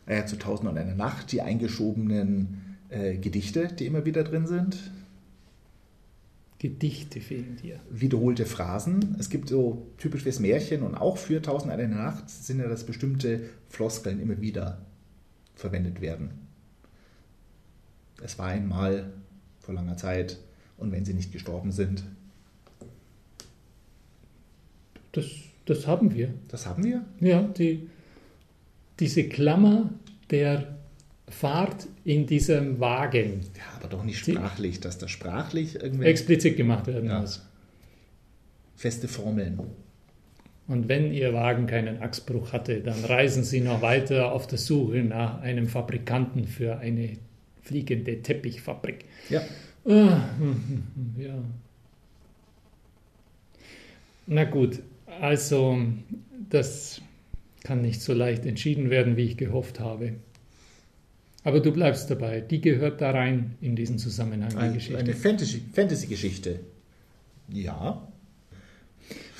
Äh, 0.06 0.24
zu 0.24 0.36
Tausend 0.36 0.68
und 0.68 0.76
einer 0.76 0.94
Nacht 0.94 1.30
die 1.32 1.40
eingeschobenen 1.40 2.76
äh, 2.88 3.16
Gedichte, 3.16 3.68
die 3.68 3.86
immer 3.86 4.04
wieder 4.04 4.24
drin 4.24 4.46
sind. 4.46 4.76
Gedichte 6.64 7.20
fehlen 7.20 7.58
dir. 7.62 7.78
wiederholte 7.90 8.46
Phrasen. 8.46 9.16
Es 9.18 9.28
gibt 9.28 9.50
so 9.50 9.86
typisch 9.98 10.22
fürs 10.22 10.40
Märchen 10.40 10.82
und 10.82 10.94
auch 10.94 11.18
für 11.18 11.42
Tausend 11.42 11.70
eine 11.70 11.86
Nacht 11.88 12.30
sind 12.30 12.58
ja, 12.58 12.68
dass 12.68 12.84
bestimmte 12.84 13.50
Floskeln 13.68 14.18
immer 14.18 14.40
wieder 14.40 14.78
verwendet 15.54 16.00
werden. 16.00 16.30
Es 18.22 18.38
war 18.38 18.46
einmal 18.46 19.12
vor 19.60 19.74
langer 19.74 19.98
Zeit 19.98 20.38
und 20.78 20.90
wenn 20.90 21.04
sie 21.04 21.12
nicht 21.12 21.32
gestorben 21.32 21.70
sind, 21.70 22.02
Das, 25.12 25.26
das 25.66 25.86
haben 25.86 26.14
wir. 26.14 26.32
das 26.48 26.64
haben 26.66 26.82
wir. 26.82 27.04
Ja, 27.20 27.42
die, 27.42 27.90
diese 28.98 29.28
Klammer 29.28 29.90
der 30.30 30.73
Fahrt 31.38 31.86
in 32.04 32.26
diesem 32.26 32.78
Wagen 32.80 33.40
Ja, 33.56 33.62
aber 33.76 33.88
doch 33.88 34.04
nicht 34.04 34.18
sprachlich, 34.18 34.80
dass 34.80 34.98
das 34.98 35.10
sprachlich 35.10 35.74
irgendwelche 35.76 36.10
explizit 36.10 36.56
gemacht 36.56 36.86
werden 36.86 37.08
Ja. 37.10 37.20
muss. 37.20 37.44
feste 38.76 39.08
Formeln. 39.08 39.58
Und 40.66 40.88
wenn 40.88 41.12
Ihr 41.12 41.34
Wagen 41.34 41.66
keinen 41.66 42.00
Achsbruch 42.02 42.52
hatte, 42.52 42.80
dann 42.80 43.04
reisen 43.04 43.44
Sie 43.44 43.60
noch 43.60 43.82
weiter 43.82 44.32
auf 44.32 44.46
der 44.46 44.58
Suche 44.58 44.98
nach 45.02 45.40
einem 45.42 45.68
Fabrikanten 45.68 46.46
für 46.46 46.78
eine 46.78 47.18
fliegende 47.62 48.22
Teppichfabrik. 48.22 49.04
Ja, 49.28 49.42
Ah, 49.86 50.28
hm, 50.38 50.38
hm, 50.38 50.82
hm, 50.94 51.22
Ja. 51.22 51.34
Na 54.26 54.44
gut, 54.44 54.80
also 55.20 55.78
das 56.48 57.02
kann 57.62 57.82
nicht 57.82 58.00
so 58.00 58.14
leicht 58.14 58.46
entschieden 58.46 58.88
werden, 58.88 59.16
wie 59.18 59.24
ich 59.24 59.36
gehofft 59.36 59.80
habe. 59.80 60.14
Aber 61.44 61.60
du 61.60 61.70
bleibst 61.72 62.10
dabei. 62.10 62.40
Die 62.40 62.60
gehört 62.60 63.00
da 63.00 63.12
rein 63.12 63.54
in 63.60 63.76
diesen 63.76 63.98
Zusammenhang 63.98 64.50
die 64.50 64.56
eine, 64.56 64.74
Geschichte. 64.74 64.98
eine 64.98 65.14
Fantasy- 65.14 65.62
Fantasy-Geschichte. 65.72 66.58
ja. 67.52 68.08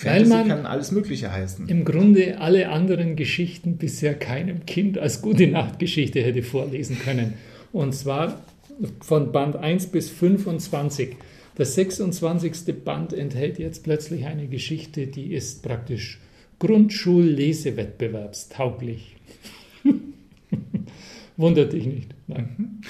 Weil 0.03 0.27
Fantasy 0.27 0.29
man- 0.35 0.49
kann 0.49 0.67
alles 0.67 0.91
Mögliche 0.93 1.33
heißen. 1.33 1.67
Im 1.69 1.85
Grunde 1.87 2.39
alle 2.39 2.69
anderen 2.69 3.17
Geschichten 3.17 3.79
bisher 3.79 4.13
keinem 4.15 4.67
Kind 4.67 4.99
als 4.99 5.23
gute 5.23 5.47
Nachtgeschichte 5.47 6.21
hätte 6.21 6.43
vorlesen 6.43 6.99
können. 6.99 7.33
Und 7.73 7.95
zwar 7.95 8.43
von 9.01 9.33
Band 9.33 9.57
1 9.57 9.87
bis 9.87 10.11
25. 10.11 11.17
Das 11.55 11.75
26. 11.77 12.75
Band 12.85 13.15
enthält 13.15 13.59
jetzt 13.59 13.85
plötzlich 13.85 14.27
eine 14.27 14.49
Geschichte, 14.49 15.07
die 15.07 15.33
ist 15.33 15.63
praktisch 15.63 16.21
Grundschullesewettbewerbstauglich. 16.59 19.17
Wundert 21.37 21.73
dich 21.73 21.87
nicht. 21.87 22.15
Nein. 22.27 22.81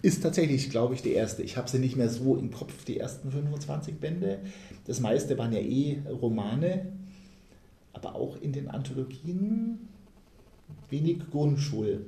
Ist 0.00 0.22
tatsächlich, 0.22 0.70
glaube 0.70 0.94
ich, 0.94 1.02
die 1.02 1.12
erste. 1.12 1.42
Ich 1.42 1.56
habe 1.56 1.68
sie 1.68 1.80
nicht 1.80 1.96
mehr 1.96 2.08
so 2.08 2.36
im 2.36 2.52
Kopf, 2.52 2.84
die 2.84 2.98
ersten 2.98 3.30
25 3.32 3.96
Bände. 3.96 4.38
Das 4.86 5.00
meiste 5.00 5.36
waren 5.38 5.52
ja 5.52 5.58
eh 5.58 5.98
Romane, 6.08 6.92
aber 7.92 8.14
auch 8.14 8.40
in 8.40 8.52
den 8.52 8.68
Anthologien 8.68 9.88
wenig 10.88 11.18
Grundschulthemen. 11.30 12.06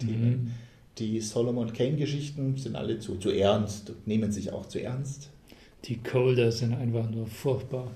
Mhm. 0.00 0.50
Die 0.98 1.20
Solomon 1.20 1.72
Kane-Geschichten 1.72 2.56
sind 2.56 2.76
alle 2.76 2.98
zu, 2.98 3.16
zu 3.16 3.30
ernst 3.30 3.90
und 3.90 4.06
nehmen 4.06 4.32
sich 4.32 4.52
auch 4.52 4.66
zu 4.66 4.80
ernst. 4.80 5.30
Die 5.84 5.98
Colder 5.98 6.52
sind 6.52 6.74
einfach 6.74 7.10
nur 7.10 7.26
furchtbar. 7.26 7.90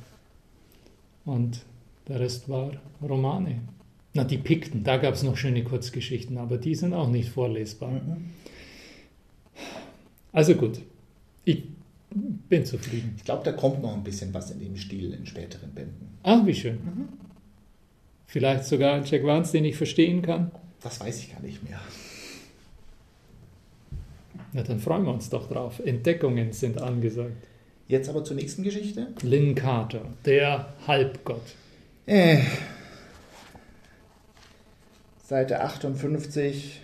Und 1.25 1.65
der 2.09 2.21
Rest 2.21 2.49
war 2.49 2.73
Romane. 3.03 3.61
Na, 4.13 4.25
die 4.25 4.39
Pikten, 4.39 4.83
da 4.83 4.97
gab 4.97 5.15
es 5.15 5.23
noch 5.23 5.37
schöne 5.37 5.63
Kurzgeschichten, 5.63 6.37
aber 6.39 6.59
die 6.59 6.75
sind 6.75 6.95
auch 6.95 7.09
nicht 7.09 7.29
vorlesbar. 7.29 8.01
Also 10.33 10.55
gut, 10.55 10.81
ich 11.45 11.63
bin 12.11 12.65
zufrieden. 12.65 13.15
Ich 13.17 13.25
glaube, 13.25 13.45
da 13.45 13.53
kommt 13.53 13.83
noch 13.83 13.95
ein 13.95 14.03
bisschen 14.03 14.35
was 14.35 14.51
in 14.51 14.61
dem 14.61 14.77
Stil 14.77 15.15
in 15.15 15.27
späteren 15.27 15.71
Bänden. 15.71 16.09
Ah, 16.23 16.43
wie 16.45 16.55
schön. 16.55 16.79
Vielleicht 18.27 18.65
sogar 18.65 18.95
ein 18.95 19.05
Jack 19.05 19.25
Vance, 19.25 19.53
den 19.53 19.65
ich 19.65 19.77
verstehen 19.77 20.23
kann. 20.23 20.51
Das 20.83 21.01
weiß 21.01 21.21
ich 21.21 21.33
gar 21.33 21.43
nicht 21.43 21.63
mehr. 21.69 21.81
Na, 24.53 24.63
dann 24.63 24.81
freuen 24.81 25.05
wir 25.05 25.13
uns 25.13 25.31
doch 25.31 25.49
drauf. 25.49 25.81
Entdeckungen 25.85 26.53
sind 26.53 26.81
angesagt. 26.81 27.47
Jetzt 27.87 28.09
aber 28.09 28.25
zur 28.25 28.37
nächsten 28.37 28.63
Geschichte. 28.63 29.09
Lynn 29.23 29.55
Carter, 29.55 30.03
der 30.25 30.75
Halbgott. 30.87 31.43
Äh, 32.07 32.39
Seite 35.31 35.61
58, 35.61 36.81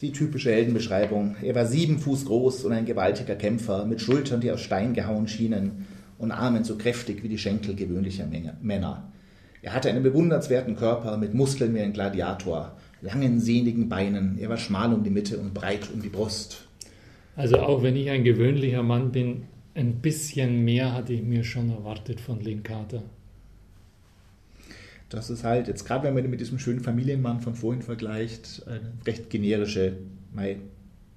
die 0.00 0.12
typische 0.12 0.52
Heldenbeschreibung. 0.52 1.34
Er 1.42 1.56
war 1.56 1.66
sieben 1.66 1.98
Fuß 1.98 2.26
groß 2.26 2.64
und 2.64 2.72
ein 2.72 2.84
gewaltiger 2.84 3.34
Kämpfer, 3.34 3.84
mit 3.84 4.00
Schultern, 4.00 4.40
die 4.40 4.52
aus 4.52 4.60
Stein 4.60 4.94
gehauen 4.94 5.26
schienen, 5.26 5.88
und 6.18 6.30
Armen 6.30 6.62
so 6.62 6.78
kräftig 6.78 7.24
wie 7.24 7.28
die 7.28 7.38
Schenkel 7.38 7.74
gewöhnlicher 7.74 8.28
Männer. 8.60 9.10
Er 9.60 9.74
hatte 9.74 9.90
einen 9.90 10.04
bewundernswerten 10.04 10.76
Körper 10.76 11.16
mit 11.16 11.34
Muskeln 11.34 11.74
wie 11.74 11.80
ein 11.80 11.94
Gladiator, 11.94 12.76
langen, 13.00 13.40
sehnigen 13.40 13.88
Beinen. 13.88 14.38
Er 14.38 14.48
war 14.48 14.56
schmal 14.56 14.94
um 14.94 15.02
die 15.02 15.10
Mitte 15.10 15.38
und 15.38 15.54
breit 15.54 15.88
um 15.92 16.00
die 16.00 16.10
Brust. 16.10 16.68
Also 17.34 17.58
auch 17.58 17.82
wenn 17.82 17.96
ich 17.96 18.08
ein 18.08 18.22
gewöhnlicher 18.22 18.84
Mann 18.84 19.10
bin, 19.10 19.46
ein 19.74 19.96
bisschen 19.96 20.64
mehr 20.64 20.92
hatte 20.92 21.12
ich 21.12 21.24
mir 21.24 21.42
schon 21.42 21.70
erwartet 21.70 22.20
von 22.20 22.40
Lynn 22.40 22.62
Carter. 22.62 23.02
Das 25.12 25.28
ist 25.28 25.44
halt, 25.44 25.68
jetzt 25.68 25.84
gerade 25.84 26.04
wenn 26.04 26.14
man 26.14 26.30
mit 26.30 26.40
diesem 26.40 26.58
schönen 26.58 26.80
Familienmann 26.80 27.40
von 27.40 27.54
vorhin 27.54 27.82
vergleicht, 27.82 28.62
eine 28.66 28.80
recht 29.06 29.28
generische 29.28 29.96
Mai, 30.34 30.56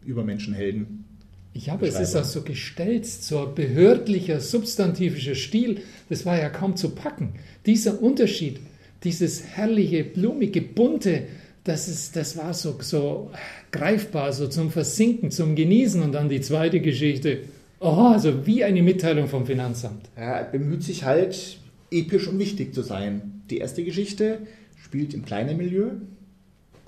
Übermenschenhelden. 0.04 1.06
Ich 1.54 1.70
habe, 1.70 1.88
es 1.88 1.98
ist 1.98 2.18
auch 2.18 2.26
so 2.26 2.42
gestelzt, 2.42 3.24
so 3.24 3.48
ein 3.48 3.56
behördlicher, 3.56 4.42
substantivischer 4.42 5.36
Stil, 5.36 5.80
das 6.10 6.26
war 6.26 6.38
ja 6.38 6.50
kaum 6.50 6.76
zu 6.76 6.90
packen. 6.90 7.36
Dieser 7.66 8.02
Unterschied, 8.02 8.60
dieses 9.06 9.42
herrliche, 9.56 10.04
blumige, 10.04 10.62
bunte, 10.62 11.24
das, 11.64 11.88
ist, 11.88 12.18
das 12.18 12.36
war 12.36 12.54
so, 12.54 12.78
so 12.82 13.32
greifbar, 13.72 14.34
so 14.34 14.50
zum 14.50 14.70
Versinken, 14.72 15.32
zum 15.32 15.56
Genießen. 15.56 16.02
Und 16.02 16.12
dann 16.12 16.28
die 16.28 16.42
zweite 16.42 16.82
Geschichte, 16.82 17.44
oh, 17.80 18.12
also 18.14 18.46
wie 18.46 18.66
eine 18.66 18.84
Mitteilung 18.84 19.30
vom 19.30 19.46
Finanzamt. 19.46 20.10
Ja, 20.18 20.40
er 20.40 20.52
bemüht 20.52 20.84
sich 20.84 21.06
halt, 21.06 21.60
episch 21.92 22.28
und 22.28 22.40
wichtig 22.40 22.74
zu 22.74 22.82
sein. 22.82 23.44
Die 23.50 23.58
erste 23.58 23.84
Geschichte 23.84 24.40
spielt 24.76 25.14
im 25.14 25.26
kleinen 25.26 25.58
Milieu, 25.58 25.92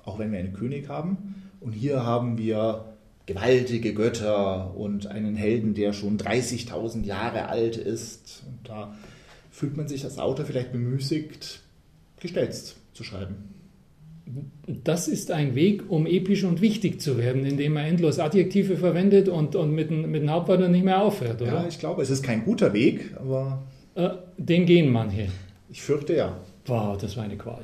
auch 0.04 0.20
wenn 0.20 0.32
wir 0.32 0.40
einen 0.40 0.54
König 0.54 0.90
haben. 0.90 1.36
Und 1.60 1.74
hier 1.74 2.04
haben 2.04 2.38
wir 2.38 2.86
gewaltige 3.26 3.94
Götter 3.94 4.76
und 4.76 5.08
einen 5.08 5.36
Helden, 5.36 5.74
der 5.74 5.94
schon 5.94 6.18
30.000 6.18 7.04
Jahre 7.04 7.50
alt 7.50 7.78
ist. 7.78 8.44
Und 8.48 8.70
da 8.70 8.96
fühlt 9.52 9.76
man 9.76 9.88
sich 9.88 10.04
als 10.04 10.18
Autor 10.18 10.46
vielleicht 10.46 10.72
bemüßigt, 10.72 11.62
gestelzt 12.20 12.78
zu 12.94 13.04
schreiben. 13.04 13.36
Das 14.84 15.08
ist 15.08 15.32
ein 15.32 15.56
Weg, 15.56 15.90
um 15.90 16.06
episch 16.06 16.44
und 16.44 16.62
wichtig 16.62 17.00
zu 17.00 17.18
werden, 17.18 17.46
indem 17.46 17.78
er 17.78 17.88
endlos 17.88 18.20
Adjektive 18.20 18.76
verwendet 18.76 19.30
und, 19.30 19.56
und 19.56 19.74
mit, 19.74 19.90
mit 19.90 20.22
den 20.22 20.30
Hauptwörtern 20.30 20.72
nicht 20.72 20.84
mehr 20.84 21.02
aufhört, 21.02 21.42
oder? 21.42 21.54
Ja, 21.54 21.68
ich 21.68 21.80
glaube, 21.80 22.02
es 22.02 22.10
ist 22.10 22.24
kein 22.24 22.44
guter 22.44 22.74
Weg, 22.74 23.14
aber 23.18 23.64
äh, 23.98 24.12
den 24.38 24.66
gehen 24.66 24.92
manche. 24.92 25.30
Ich 25.70 25.82
fürchte 25.82 26.16
ja. 26.16 26.38
Wow, 26.68 26.98
das 26.98 27.18
war 27.18 27.24
eine 27.24 27.36
Qual. 27.36 27.64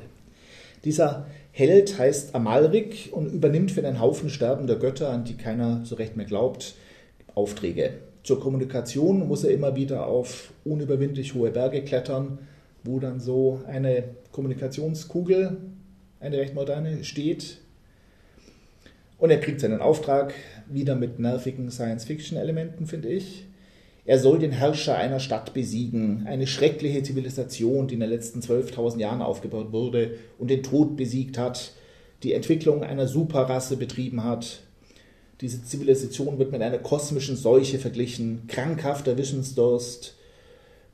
Dieser 0.84 1.26
Held 1.52 1.96
heißt 1.98 2.34
Amalrik 2.34 3.10
und 3.12 3.32
übernimmt 3.32 3.70
für 3.70 3.86
einen 3.86 4.00
Haufen 4.00 4.28
sterbender 4.28 4.76
Götter, 4.76 5.10
an 5.10 5.24
die 5.24 5.36
keiner 5.36 5.84
so 5.84 5.94
recht 5.94 6.16
mehr 6.16 6.26
glaubt, 6.26 6.74
Aufträge. 7.34 7.94
Zur 8.24 8.40
Kommunikation 8.40 9.28
muss 9.28 9.44
er 9.44 9.50
immer 9.50 9.76
wieder 9.76 10.06
auf 10.06 10.52
unüberwindlich 10.64 11.34
hohe 11.34 11.52
Berge 11.52 11.82
klettern, 11.82 12.38
wo 12.82 12.98
dann 12.98 13.20
so 13.20 13.60
eine 13.68 14.02
Kommunikationskugel, 14.32 15.56
eine 16.18 16.38
recht 16.38 16.54
moderne, 16.54 17.04
steht. 17.04 17.58
Und 19.18 19.30
er 19.30 19.38
kriegt 19.38 19.60
seinen 19.60 19.80
Auftrag 19.80 20.34
wieder 20.68 20.96
mit 20.96 21.20
nervigen 21.20 21.70
Science-Fiction-Elementen, 21.70 22.86
finde 22.86 23.08
ich. 23.08 23.46
Er 24.06 24.18
soll 24.18 24.38
den 24.38 24.52
Herrscher 24.52 24.96
einer 24.96 25.18
Stadt 25.18 25.54
besiegen, 25.54 26.26
eine 26.26 26.46
schreckliche 26.46 27.02
Zivilisation, 27.02 27.88
die 27.88 27.94
in 27.94 28.00
den 28.00 28.10
letzten 28.10 28.40
12.000 28.40 28.98
Jahren 28.98 29.22
aufgebaut 29.22 29.72
wurde 29.72 30.18
und 30.38 30.50
den 30.50 30.62
Tod 30.62 30.96
besiegt 30.96 31.38
hat, 31.38 31.72
die 32.22 32.34
Entwicklung 32.34 32.82
einer 32.84 33.08
Superrasse 33.08 33.76
betrieben 33.76 34.24
hat. 34.24 34.60
Diese 35.40 35.64
Zivilisation 35.64 36.38
wird 36.38 36.52
mit 36.52 36.60
einer 36.60 36.78
kosmischen 36.78 37.36
Seuche 37.36 37.78
verglichen. 37.78 38.42
Krankhafter 38.46 39.16
Wissensdurst 39.16 40.16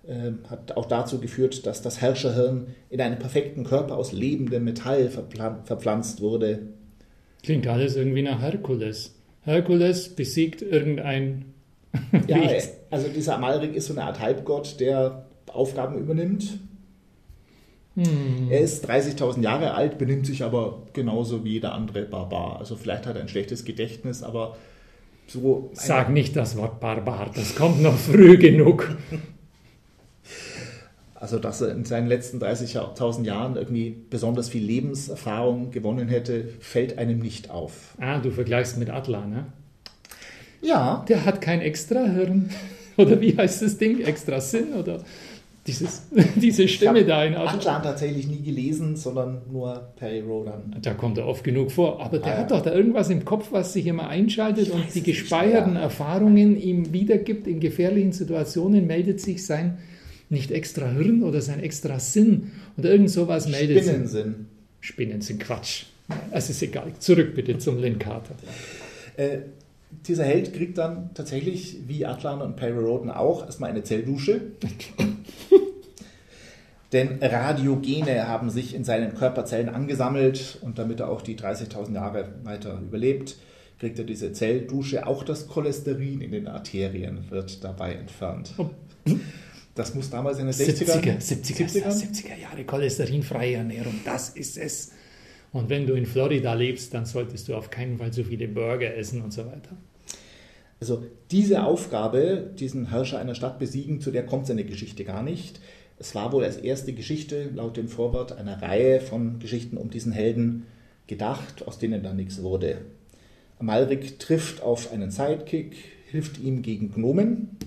äh, 0.06 0.32
hat 0.48 0.76
auch 0.76 0.86
dazu 0.86 1.18
geführt, 1.18 1.66
dass 1.66 1.82
das 1.82 2.00
Herrscherhirn 2.00 2.68
in 2.90 3.00
einen 3.00 3.18
perfekten 3.18 3.64
Körper 3.64 3.96
aus 3.96 4.12
lebendem 4.12 4.64
Metall 4.64 5.10
verpflanzt 5.10 6.20
wurde. 6.20 6.60
Klingt 7.42 7.66
alles 7.66 7.96
irgendwie 7.96 8.22
nach 8.22 8.40
Herkules. 8.40 9.14
Herkules 9.42 10.10
besiegt 10.10 10.62
irgendein 10.62 11.46
ja, 12.26 12.38
also 12.90 13.08
dieser 13.08 13.36
Amalrik 13.36 13.74
ist 13.74 13.86
so 13.86 13.94
eine 13.94 14.04
Art 14.04 14.20
Halbgott, 14.20 14.78
der 14.80 15.26
Aufgaben 15.52 15.98
übernimmt. 15.98 16.58
Hm. 17.96 18.48
Er 18.50 18.60
ist 18.60 18.88
30.000 18.88 19.42
Jahre 19.42 19.74
alt, 19.74 19.98
benimmt 19.98 20.26
sich 20.26 20.44
aber 20.44 20.82
genauso 20.92 21.44
wie 21.44 21.50
jeder 21.50 21.72
andere 21.72 22.02
Barbar. 22.02 22.58
Also 22.58 22.76
vielleicht 22.76 23.06
hat 23.06 23.16
er 23.16 23.22
ein 23.22 23.28
schlechtes 23.28 23.64
Gedächtnis, 23.64 24.22
aber 24.22 24.56
so. 25.26 25.70
Sag 25.74 26.10
nicht 26.10 26.36
das 26.36 26.56
Wort 26.56 26.80
Barbar, 26.80 27.30
das 27.34 27.54
kommt 27.54 27.82
noch 27.82 27.96
früh 27.96 28.36
genug. 28.36 28.96
Also, 31.20 31.38
dass 31.38 31.60
er 31.60 31.72
in 31.72 31.84
seinen 31.84 32.06
letzten 32.06 32.38
30.000 32.38 33.24
Jahren 33.24 33.56
irgendwie 33.56 33.94
besonders 34.08 34.48
viel 34.48 34.64
Lebenserfahrung 34.64 35.70
gewonnen 35.70 36.08
hätte, 36.08 36.48
fällt 36.60 36.96
einem 36.96 37.18
nicht 37.18 37.50
auf. 37.50 37.94
Ah, 38.00 38.20
du 38.20 38.30
vergleichst 38.30 38.78
mit 38.78 38.88
Atla, 38.88 39.26
ne? 39.26 39.44
Ja. 40.62 41.04
Der 41.08 41.24
hat 41.24 41.40
kein 41.40 41.60
Extrahirn. 41.60 42.50
Oder 42.96 43.20
wie 43.20 43.36
heißt 43.36 43.62
das 43.62 43.78
Ding? 43.78 44.00
Extra 44.00 44.40
Sinn? 44.40 44.74
Oder 44.74 45.02
dieses, 45.66 46.02
diese 46.36 46.68
Stimme 46.68 47.04
da 47.04 47.24
in 47.24 47.34
Atlan 47.34 47.82
tatsächlich 47.82 48.26
nie 48.26 48.42
gelesen, 48.42 48.96
sondern 48.96 49.42
nur 49.50 49.90
Perry 49.96 50.20
Rodan. 50.20 50.76
Da 50.82 50.94
kommt 50.94 51.18
er 51.18 51.26
oft 51.26 51.44
genug 51.44 51.70
vor. 51.70 52.02
Aber 52.02 52.18
der 52.18 52.34
ah, 52.34 52.38
hat 52.38 52.50
doch 52.50 52.62
da 52.62 52.72
irgendwas 52.72 53.10
im 53.10 53.24
Kopf, 53.24 53.52
was 53.52 53.72
sich 53.72 53.86
immer 53.86 54.08
einschaltet 54.08 54.68
ich 54.68 54.72
und 54.72 54.94
die 54.94 55.02
gespeicherten 55.02 55.74
ja. 55.74 55.82
Erfahrungen 55.82 56.60
ihm 56.60 56.92
wiedergibt. 56.92 57.46
In 57.46 57.60
gefährlichen 57.60 58.12
Situationen 58.12 58.86
meldet 58.86 59.20
sich 59.20 59.46
sein 59.46 59.78
nicht 60.30 60.52
extra 60.52 60.88
Hirn 60.88 61.22
oder 61.24 61.40
sein 61.40 61.60
extra 61.60 61.98
Sinn 61.98 62.52
oder 62.78 62.90
irgend 62.90 63.10
sowas 63.10 63.48
meldet 63.48 63.78
sich. 63.78 63.92
Spinnensinn. 63.92 64.46
Spinnensinn, 64.80 65.38
Quatsch. 65.38 65.84
Es 66.30 66.48
ist 66.50 66.62
egal. 66.62 66.92
Zurück 66.98 67.34
bitte 67.34 67.58
zum 67.58 67.78
Lynn 67.78 67.98
Carter. 67.98 68.34
Äh, 69.16 69.38
dieser 70.06 70.24
Held 70.24 70.54
kriegt 70.54 70.78
dann 70.78 71.10
tatsächlich, 71.14 71.78
wie 71.86 72.06
Atlan 72.06 72.42
und 72.42 72.56
Perry 72.56 72.78
Roden 72.78 73.10
auch, 73.10 73.44
erstmal 73.44 73.70
eine 73.70 73.82
Zelldusche. 73.82 74.52
Denn 76.92 77.18
Radiogene 77.22 78.26
haben 78.26 78.50
sich 78.50 78.74
in 78.74 78.82
seinen 78.82 79.14
Körperzellen 79.14 79.68
angesammelt 79.68 80.58
und 80.62 80.78
damit 80.78 81.00
er 81.00 81.08
auch 81.08 81.22
die 81.22 81.36
30.000 81.36 81.94
Jahre 81.94 82.30
weiter 82.42 82.80
überlebt, 82.80 83.36
kriegt 83.78 83.98
er 83.98 84.04
diese 84.04 84.32
Zelldusche. 84.32 85.06
Auch 85.06 85.22
das 85.22 85.46
Cholesterin 85.46 86.20
in 86.20 86.32
den 86.32 86.48
Arterien 86.48 87.30
wird 87.30 87.62
dabei 87.62 87.94
entfernt. 87.94 88.54
Das 89.76 89.94
muss 89.94 90.10
damals 90.10 90.38
in 90.38 90.46
den 90.46 90.54
60er, 90.54 90.84
70er, 90.84 91.18
70er, 91.18 91.70
70er, 91.70 91.90
70er 91.90 92.36
Jahre 92.42 92.64
cholesterinfreie 92.64 93.56
Ernährung, 93.56 93.94
das 94.04 94.30
ist 94.30 94.58
es. 94.58 94.90
Und 95.52 95.68
wenn 95.68 95.86
du 95.86 95.94
in 95.94 96.06
Florida 96.06 96.54
lebst, 96.54 96.94
dann 96.94 97.06
solltest 97.06 97.48
du 97.48 97.56
auf 97.56 97.70
keinen 97.70 97.98
Fall 97.98 98.12
so 98.12 98.22
viele 98.22 98.46
Burger 98.46 98.94
essen 98.96 99.22
und 99.22 99.32
so 99.32 99.46
weiter. 99.46 99.76
Also 100.80 101.04
diese 101.30 101.64
Aufgabe, 101.64 102.50
diesen 102.58 102.90
Herrscher 102.90 103.18
einer 103.18 103.34
Stadt 103.34 103.58
besiegen, 103.58 104.00
zu 104.00 104.10
der 104.10 104.24
kommt 104.24 104.46
seine 104.46 104.64
Geschichte 104.64 105.04
gar 105.04 105.22
nicht. 105.22 105.60
Es 105.98 106.14
war 106.14 106.32
wohl 106.32 106.44
als 106.44 106.56
erste 106.56 106.94
Geschichte 106.94 107.50
laut 107.54 107.76
dem 107.76 107.88
Vorwort 107.88 108.32
einer 108.32 108.62
Reihe 108.62 109.00
von 109.00 109.38
Geschichten 109.38 109.76
um 109.76 109.90
diesen 109.90 110.12
Helden 110.12 110.66
gedacht, 111.06 111.66
aus 111.66 111.78
denen 111.78 112.02
dann 112.02 112.16
nichts 112.16 112.42
wurde. 112.42 112.78
Amalrik 113.58 114.18
trifft 114.18 114.62
auf 114.62 114.90
einen 114.90 115.10
Sidekick, 115.10 115.76
hilft 116.10 116.38
ihm 116.38 116.62
gegen 116.62 116.92
Gnomen 116.92 117.58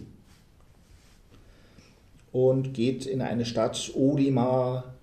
und 2.31 2.73
geht 2.73 3.05
in 3.05 3.21
eine 3.21 3.45
Stadt 3.45 3.91
Olimar 3.93 4.85
ähm, 4.85 5.02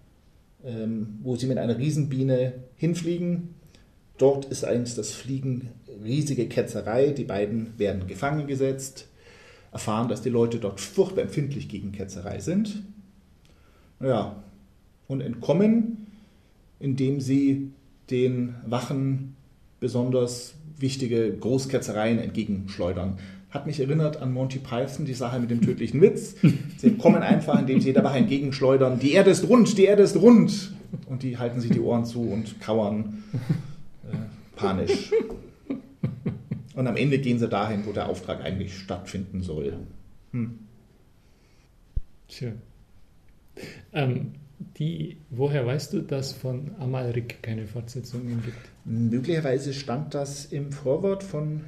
wo 1.22 1.36
sie 1.36 1.46
mit 1.46 1.58
einer 1.58 1.78
Riesenbiene 1.78 2.54
hinfliegen. 2.76 3.54
Dort 4.18 4.44
ist 4.46 4.64
eigentlich 4.64 4.94
das 4.94 5.12
Fliegen 5.12 5.70
riesige 6.04 6.46
Ketzerei. 6.48 7.10
Die 7.10 7.24
beiden 7.24 7.78
werden 7.78 8.06
gefangen 8.06 8.46
gesetzt, 8.46 9.08
erfahren, 9.72 10.08
dass 10.08 10.22
die 10.22 10.28
Leute 10.28 10.58
dort 10.58 10.80
furchtbar 10.80 11.22
empfindlich 11.22 11.68
gegen 11.68 11.92
Ketzerei 11.92 12.40
sind. 12.40 12.82
Ja, 14.00 14.42
und 15.08 15.20
entkommen, 15.20 16.06
indem 16.78 17.20
sie 17.20 17.70
den 18.10 18.54
Wachen 18.66 19.36
besonders 19.78 20.54
wichtige 20.78 21.32
Großketzereien 21.36 22.18
entgegenschleudern 22.18 23.18
hat 23.50 23.66
mich 23.66 23.80
erinnert 23.80 24.22
an 24.22 24.32
Monty 24.32 24.58
Python, 24.58 25.04
die 25.04 25.14
Sache 25.14 25.40
mit 25.40 25.50
dem 25.50 25.60
tödlichen 25.60 26.00
Witz. 26.00 26.36
Sie 26.78 26.96
kommen 26.96 27.22
einfach, 27.22 27.58
indem 27.58 27.80
sie 27.80 27.92
dabei 27.92 28.18
entgegenschleudern, 28.18 28.98
die 28.98 29.12
Erde 29.12 29.30
ist 29.30 29.48
rund, 29.48 29.76
die 29.76 29.84
Erde 29.84 30.02
ist 30.02 30.16
rund. 30.16 30.72
Und 31.06 31.22
die 31.22 31.38
halten 31.38 31.60
sich 31.60 31.70
die 31.70 31.80
Ohren 31.80 32.04
zu 32.04 32.22
und 32.22 32.60
kauern 32.60 33.22
äh, 34.10 34.16
panisch. 34.56 35.12
Und 36.74 36.86
am 36.86 36.96
Ende 36.96 37.18
gehen 37.18 37.38
sie 37.38 37.48
dahin, 37.48 37.84
wo 37.86 37.92
der 37.92 38.08
Auftrag 38.08 38.42
eigentlich 38.42 38.76
stattfinden 38.76 39.42
soll. 39.42 39.74
Hm. 40.32 40.58
Tja. 42.28 42.52
Ähm, 43.92 44.32
die, 44.78 45.16
woher 45.30 45.66
weißt 45.66 45.92
du, 45.92 46.00
dass 46.00 46.32
von 46.32 46.70
Amalrik 46.78 47.42
keine 47.42 47.66
Fortsetzungen 47.66 48.42
gibt? 48.44 48.56
Möglicherweise 48.84 49.74
stand 49.74 50.14
das 50.14 50.46
im 50.46 50.72
Vorwort 50.72 51.22
von 51.22 51.62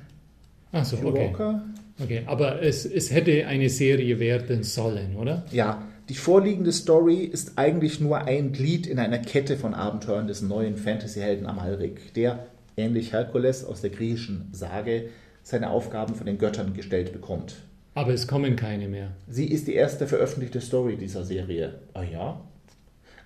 Ach 0.73 0.85
so, 0.85 0.97
okay. 0.97 1.29
Walker. 1.29 1.63
Okay, 2.03 2.23
aber 2.27 2.63
es, 2.63 2.87
es 2.87 3.13
hätte 3.13 3.47
eine 3.47 3.69
Serie 3.69 4.19
werden 4.19 4.63
sollen, 4.63 5.17
oder? 5.17 5.45
Ja, 5.53 5.87
die 6.09 6.15
vorliegende 6.15 6.73
Story 6.73 7.25
ist 7.25 7.59
eigentlich 7.59 8.01
nur 8.01 8.23
ein 8.23 8.53
Glied 8.53 8.87
in 8.87 8.99
einer 8.99 9.19
Kette 9.19 9.57
von 9.57 9.75
Abenteuern 9.75 10.27
des 10.27 10.43
neuen 10.43 10.77
Fantasy-Helden 10.77 11.47
Amalrik, 11.47 12.15
der, 12.15 12.47
ähnlich 12.77 13.13
Herkules 13.13 13.65
aus 13.65 13.83
der 13.83 13.91
griechischen 13.91 14.49
Sage, 14.53 15.11
seine 15.43 15.71
Aufgaben 15.71 16.15
von 16.15 16.27
den 16.27 16.39
Göttern 16.39 16.75
gestellt 16.75 17.13
bekommt. 17.13 17.57
Aber 17.95 18.13
es 18.13 18.27
kommen 18.27 18.57
keine 18.57 18.89
mehr. 18.89 19.11
Sie 19.29 19.47
ist 19.47 19.69
die 19.69 19.75
erste 19.75 20.07
veröffentlichte 20.07 20.61
Story 20.61 20.97
dieser 20.97 21.25
Serie. 21.25 21.81
Ah 21.93 22.03
ja? 22.03 22.41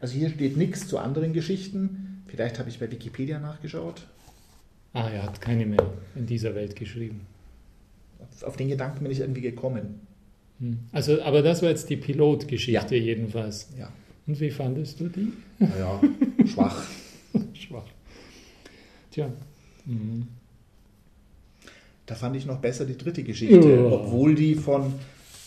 Also 0.00 0.14
hier 0.14 0.28
steht 0.30 0.56
nichts 0.56 0.88
zu 0.88 0.98
anderen 0.98 1.32
Geschichten. 1.32 2.22
Vielleicht 2.26 2.58
habe 2.58 2.68
ich 2.68 2.80
bei 2.80 2.90
Wikipedia 2.90 3.38
nachgeschaut. 3.38 4.06
Ah, 4.92 5.08
er 5.08 5.22
hat 5.22 5.40
keine 5.40 5.66
mehr 5.66 5.92
in 6.14 6.26
dieser 6.26 6.54
Welt 6.54 6.74
geschrieben. 6.74 7.26
Auf 8.42 8.56
den 8.56 8.68
Gedanken 8.68 9.02
bin 9.02 9.10
ich 9.12 9.20
irgendwie 9.20 9.40
gekommen. 9.40 10.00
Hm. 10.60 10.78
Also, 10.92 11.22
aber 11.22 11.42
das 11.42 11.62
war 11.62 11.68
jetzt 11.70 11.88
die 11.90 11.96
Pilotgeschichte 11.96 12.96
jedenfalls. 12.96 13.68
Ja. 13.78 13.90
Und 14.26 14.40
wie 14.40 14.50
fandest 14.50 15.00
du 15.00 15.08
die? 15.08 15.32
Naja, 15.58 16.00
schwach. 16.46 16.82
Schwach. 17.54 17.84
Tja. 19.10 19.30
Mhm. 19.84 20.26
Da 22.06 22.14
fand 22.14 22.36
ich 22.36 22.46
noch 22.46 22.58
besser 22.58 22.84
die 22.86 22.96
dritte 22.96 23.22
Geschichte, 23.22 23.68
Ja. 23.68 23.84
obwohl 23.86 24.34
die 24.34 24.54
von 24.54 24.94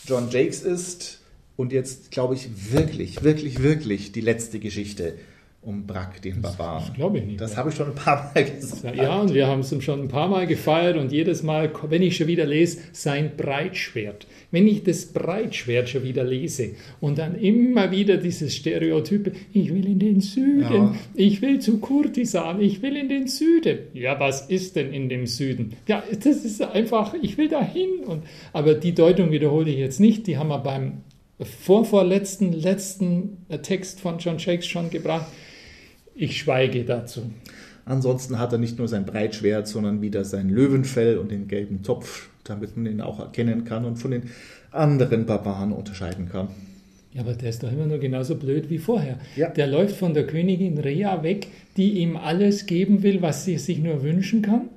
John 0.06 0.30
Jakes 0.30 0.62
ist 0.62 1.20
und 1.56 1.72
jetzt, 1.72 2.10
glaube 2.10 2.34
ich, 2.34 2.72
wirklich, 2.72 3.22
wirklich, 3.22 3.62
wirklich 3.62 4.12
die 4.12 4.20
letzte 4.20 4.60
Geschichte 4.60 5.14
um 5.62 5.86
Brack, 5.86 6.22
den 6.22 6.40
Barbaren. 6.40 6.84
Das 6.86 6.94
glaube 6.94 7.18
ich 7.18 7.24
nicht. 7.26 7.40
Das 7.40 7.54
habe 7.56 7.68
ich 7.68 7.74
schon 7.76 7.88
ein 7.88 7.94
paar 7.94 8.32
Mal 8.34 8.44
gesagt. 8.60 8.96
Ja, 8.96 9.20
und 9.20 9.34
wir 9.34 9.46
haben 9.46 9.60
es 9.60 9.84
schon 9.84 10.00
ein 10.00 10.08
paar 10.08 10.26
Mal 10.28 10.46
gefeiert 10.46 10.96
und 10.96 11.12
jedes 11.12 11.42
Mal, 11.42 11.70
wenn 11.88 12.00
ich 12.00 12.16
schon 12.16 12.28
wieder 12.28 12.46
lese, 12.46 12.78
sein 12.92 13.32
Breitschwert. 13.36 14.26
Wenn 14.50 14.66
ich 14.66 14.84
das 14.84 15.04
Breitschwert 15.06 15.90
schon 15.90 16.02
wieder 16.02 16.24
lese 16.24 16.70
und 17.00 17.18
dann 17.18 17.34
immer 17.34 17.90
wieder 17.90 18.16
dieses 18.16 18.54
Stereotype, 18.56 19.32
ich 19.52 19.72
will 19.72 19.84
in 19.86 19.98
den 19.98 20.20
Süden, 20.22 20.62
Ja. 20.72 20.94
ich 21.14 21.42
will 21.42 21.58
zu 21.58 21.78
Kurtisan, 21.78 22.60
ich 22.62 22.80
will 22.80 22.96
in 22.96 23.10
den 23.10 23.26
Süden. 23.28 23.80
Ja, 23.92 24.18
was 24.18 24.48
ist 24.48 24.76
denn 24.76 24.94
in 24.94 25.10
dem 25.10 25.26
Süden? 25.26 25.74
Ja, 25.86 26.02
das 26.10 26.44
ist 26.44 26.62
einfach, 26.62 27.14
ich 27.20 27.36
will 27.36 27.48
dahin. 27.48 28.00
Und, 28.06 28.22
aber 28.54 28.72
die 28.74 28.94
Deutung 28.94 29.30
wiederhole 29.30 29.70
ich 29.70 29.76
jetzt 29.78 30.00
nicht, 30.00 30.26
die 30.26 30.38
haben 30.38 30.48
wir 30.48 30.58
beim 30.58 31.02
vorvorletzten, 31.64 32.52
letzten 32.52 33.38
Text 33.62 34.00
von 34.00 34.18
John 34.18 34.38
Shakes 34.38 34.66
schon 34.66 34.90
gebracht. 34.90 35.26
Ich 36.14 36.38
schweige 36.38 36.84
dazu. 36.84 37.30
Ansonsten 37.84 38.38
hat 38.38 38.52
er 38.52 38.58
nicht 38.58 38.78
nur 38.78 38.88
sein 38.88 39.06
Breitschwert, 39.06 39.66
sondern 39.66 40.02
wieder 40.02 40.24
sein 40.24 40.48
Löwenfell 40.48 41.18
und 41.18 41.30
den 41.30 41.48
gelben 41.48 41.82
Zopf, 41.82 42.28
damit 42.44 42.76
man 42.76 42.86
ihn 42.86 43.00
auch 43.00 43.18
erkennen 43.18 43.64
kann 43.64 43.84
und 43.84 43.96
von 43.96 44.10
den 44.10 44.24
anderen 44.70 45.26
Barbaren 45.26 45.72
unterscheiden 45.72 46.28
kann. 46.28 46.48
Ja, 47.12 47.22
aber 47.22 47.34
der 47.34 47.50
ist 47.50 47.62
doch 47.62 47.72
immer 47.72 47.86
nur 47.86 47.98
genauso 47.98 48.36
blöd 48.36 48.70
wie 48.70 48.78
vorher. 48.78 49.18
Ja. 49.34 49.48
Der 49.48 49.66
läuft 49.66 49.96
von 49.96 50.14
der 50.14 50.26
Königin 50.26 50.78
Rea 50.78 51.22
weg, 51.24 51.48
die 51.76 51.98
ihm 51.98 52.16
alles 52.16 52.66
geben 52.66 53.02
will, 53.02 53.20
was 53.20 53.44
sie 53.44 53.58
sich 53.58 53.78
nur 53.78 54.04
wünschen 54.04 54.42
kann, 54.42 54.68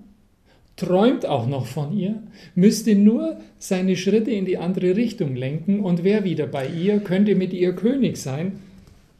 träumt 0.75 1.27
auch 1.27 1.47
noch 1.47 1.67
von 1.67 1.95
ihr, 1.95 2.15
müsste 2.55 2.95
nur 2.95 3.37
seine 3.59 3.95
Schritte 3.95 4.31
in 4.31 4.45
die 4.45 4.57
andere 4.57 4.95
Richtung 4.95 5.35
lenken 5.35 5.81
und 5.81 6.03
wäre 6.03 6.23
wieder 6.23 6.47
bei 6.47 6.67
ihr, 6.67 6.99
könnte 6.99 7.35
mit 7.35 7.53
ihr 7.53 7.73
König 7.73 8.17
sein, 8.17 8.53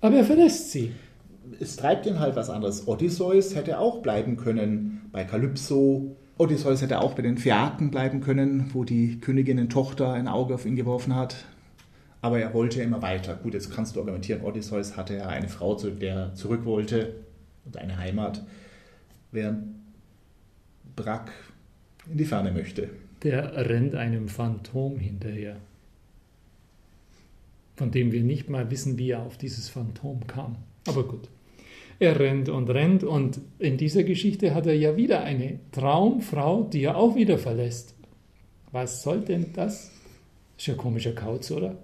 aber 0.02 0.18
er 0.18 0.26
verlässt 0.26 0.72
sie. 0.72 0.92
Es 1.60 1.76
treibt 1.76 2.06
ihn 2.06 2.20
halt 2.20 2.36
was 2.36 2.50
anderes. 2.50 2.88
Odysseus 2.88 3.56
hätte 3.56 3.80
auch 3.80 4.02
bleiben 4.02 4.38
können 4.38 5.02
bei 5.12 5.24
Kalypso. 5.24 6.16
Odysseus 6.38 6.82
hätte 6.82 7.00
auch 7.00 7.14
bei 7.14 7.22
den 7.22 7.38
Phäaken 7.38 7.92
bleiben 7.92 8.22
können, 8.22 8.72
wo 8.74 8.84
die 8.84 9.20
Königinnen-Tochter 9.20 10.12
ein 10.14 10.28
Auge 10.28 10.56
auf 10.56 10.66
ihn 10.66 10.76
geworfen 10.76 11.16
hat. 11.16 11.46
Aber 12.22 12.40
er 12.40 12.54
wollte 12.54 12.82
immer 12.82 13.02
weiter. 13.02 13.36
Gut, 13.36 13.54
jetzt 13.54 13.72
kannst 13.72 13.96
du 13.96 14.00
argumentieren, 14.00 14.44
Odysseus 14.44 14.96
hatte 14.98 15.18
ja 15.18 15.28
eine 15.28 15.50
Frau, 15.50 15.76
zu 15.76 15.92
der 15.92 16.16
er 16.16 16.36
zurück 16.36 16.66
wollte 16.66 17.16
und 17.66 17.78
eine 17.78 17.98
Heimat, 17.98 18.44
während 19.32 19.76
Brack 20.96 21.32
in 22.10 22.18
die 22.18 22.26
Ferne 22.26 22.52
möchte. 22.52 22.90
Der 23.24 23.70
rennt 23.70 23.96
einem 23.96 24.28
Phantom 24.28 24.98
hinterher, 24.98 25.58
von 27.76 27.92
dem 27.92 28.12
wir 28.12 28.24
nicht 28.24 28.50
mal 28.50 28.70
wissen, 28.72 28.98
wie 28.98 29.12
er 29.12 29.22
auf 29.22 29.38
dieses 29.38 29.70
Phantom 29.70 30.26
kam. 30.28 30.58
Aber 30.88 31.08
gut. 31.08 31.30
Er 32.04 32.20
rennt 32.20 32.50
und 32.50 32.70
rennt 32.70 33.06
und 33.06 33.40
in 33.60 33.78
dieser 33.78 34.04
Geschichte 34.04 34.54
hat 34.54 34.66
er 34.66 34.76
ja 34.76 34.98
wieder 34.98 35.24
eine 35.24 35.62
Traumfrau, 35.72 36.64
die 36.66 36.84
er 36.84 36.98
auch 36.98 37.16
wieder 37.16 37.38
verlässt. 37.38 37.96
Was 38.74 39.04
soll 39.04 39.22
denn 39.22 39.54
das? 39.54 39.90
Ist 40.58 40.68
ja 40.68 40.74
komischer 40.74 41.14
Kauz, 41.14 41.50
oder? 41.50 41.78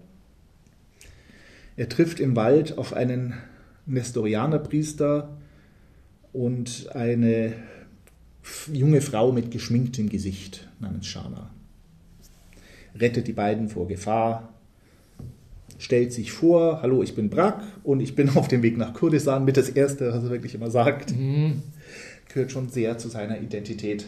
Er 1.77 1.87
trifft 1.87 2.19
im 2.19 2.35
Wald 2.35 2.77
auf 2.77 2.91
einen 2.91 3.33
Nestorianerpriester 3.85 5.37
und 6.33 6.89
eine 6.93 7.53
junge 8.73 8.99
Frau 8.99 9.31
mit 9.31 9.51
geschminktem 9.51 10.09
Gesicht 10.09 10.67
namens 10.81 11.07
Shana. 11.07 11.49
Rettet 12.93 13.25
die 13.29 13.31
beiden 13.31 13.69
vor 13.69 13.87
Gefahr, 13.87 14.53
stellt 15.79 16.13
sich 16.13 16.31
vor, 16.31 16.81
hallo, 16.83 17.01
ich 17.01 17.15
bin 17.15 17.29
Brack 17.31 17.63
und 17.83 18.01
ich 18.01 18.13
bin 18.13 18.29
auf 18.35 18.47
dem 18.47 18.61
Weg 18.61 18.77
nach 18.77 18.93
Kurdistan 18.93 19.45
mit 19.45 19.57
das 19.57 19.69
Erste, 19.69 20.13
was 20.13 20.23
er 20.23 20.29
wirklich 20.29 20.53
immer 20.53 20.69
sagt, 20.69 21.11
Hm. 21.11 21.63
gehört 22.31 22.51
schon 22.51 22.69
sehr 22.69 22.99
zu 22.99 23.07
seiner 23.09 23.41
Identität. 23.41 24.05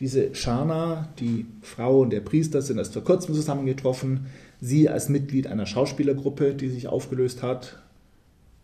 Diese 0.00 0.34
Shana, 0.34 1.08
die 1.18 1.46
Frau 1.60 2.00
und 2.00 2.10
der 2.10 2.20
Priester, 2.20 2.62
sind 2.62 2.78
erst 2.78 2.94
vor 2.94 3.04
kurzem 3.04 3.34
zusammengetroffen. 3.34 4.26
Sie 4.60 4.88
als 4.88 5.08
Mitglied 5.08 5.46
einer 5.46 5.66
Schauspielergruppe, 5.66 6.54
die 6.54 6.68
sich 6.68 6.86
aufgelöst 6.86 7.42
hat, 7.42 7.82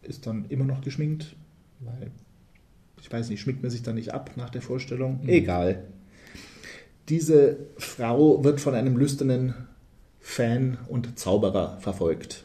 ist 0.02 0.26
dann 0.26 0.46
immer 0.48 0.64
noch 0.64 0.80
geschminkt, 0.80 1.36
weil 1.80 2.10
ich 3.00 3.12
weiß 3.12 3.28
nicht, 3.28 3.40
schminkt 3.40 3.62
man 3.62 3.70
sich 3.70 3.82
dann 3.82 3.96
nicht 3.96 4.14
ab 4.14 4.30
nach 4.36 4.48
der 4.48 4.62
Vorstellung? 4.62 5.20
Mhm. 5.22 5.28
Egal. 5.28 5.84
Diese 7.10 7.58
Frau 7.76 8.42
wird 8.44 8.60
von 8.60 8.74
einem 8.74 8.96
lüsternen 8.96 9.54
Fan 10.26 10.78
und 10.88 11.18
Zauberer 11.18 11.76
verfolgt. 11.80 12.44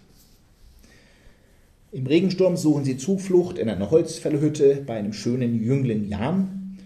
Im 1.94 2.06
Regensturm 2.06 2.58
suchen 2.58 2.84
sie 2.84 2.98
Zuflucht 2.98 3.58
in 3.58 3.70
einer 3.70 3.90
Holzfällerhütte 3.90 4.84
bei 4.86 4.98
einem 4.98 5.14
schönen 5.14 5.64
Jüngling 5.64 6.08
Jan. 6.10 6.78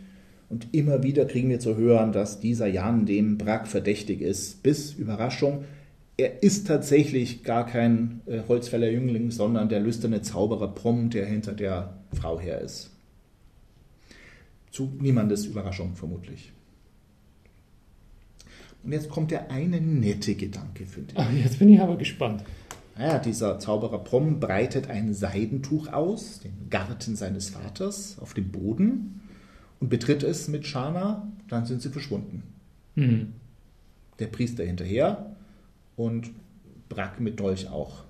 Und 0.49 0.67
immer 0.71 1.01
wieder 1.01 1.25
kriegen 1.25 1.49
wir 1.49 1.59
zu 1.59 1.75
hören, 1.75 2.13
dass 2.13 2.39
dieser 2.39 2.67
Jan 2.67 3.07
dem 3.07 3.39
Brack 3.39 3.67
verdächtig 3.67 4.21
ist. 4.21 4.61
Bis 4.61 4.93
Überraschung, 4.93 5.65
er 6.15 6.43
ist 6.43 6.67
tatsächlich 6.67 7.43
gar 7.43 7.65
kein 7.65 8.21
äh, 8.27 8.41
Holzfällerjüngling, 8.47 9.31
sondern 9.31 9.69
der 9.69 9.79
lüsterne 9.79 10.21
Zauberer 10.21 10.73
Prom, 10.75 11.09
der 11.09 11.25
hinter 11.25 11.53
der 11.53 11.97
Frau 12.13 12.39
her 12.39 12.61
ist. 12.61 12.91
Zu 14.71 14.91
niemandes 15.01 15.47
Überraschung 15.47 15.95
vermutlich. 15.95 16.53
Und 18.83 18.91
jetzt 18.91 19.09
kommt 19.09 19.31
der 19.31 19.49
eine 19.49 19.79
nette 19.79 20.35
Gedanke, 20.35 20.85
finde 20.85 21.13
ich. 21.13 21.19
Ach, 21.19 21.31
jetzt 21.31 21.59
bin 21.59 21.69
ich 21.69 21.79
aber 21.79 21.97
gespannt. 21.97 22.43
Naja, 22.97 23.17
dieser 23.17 23.59
Zauberer 23.59 24.03
Prom 24.03 24.39
breitet 24.39 24.89
ein 24.89 25.13
Seidentuch 25.13 25.87
aus, 25.87 26.41
den 26.41 26.69
Garten 26.69 27.15
seines 27.15 27.49
Vaters, 27.49 28.17
auf 28.19 28.33
dem 28.33 28.51
Boden 28.51 29.21
und 29.79 29.89
betritt 29.89 30.23
es 30.23 30.47
mit 30.47 30.67
Shana, 30.67 31.31
dann 31.47 31.65
sind 31.65 31.81
sie 31.81 31.89
verschwunden. 31.89 32.43
Hm. 32.95 33.33
Der 34.19 34.27
Priester 34.27 34.63
hinterher 34.63 35.35
und 35.95 36.31
Brack 36.89 37.19
mit 37.19 37.39
Dolch 37.39 37.69
auch. 37.69 38.03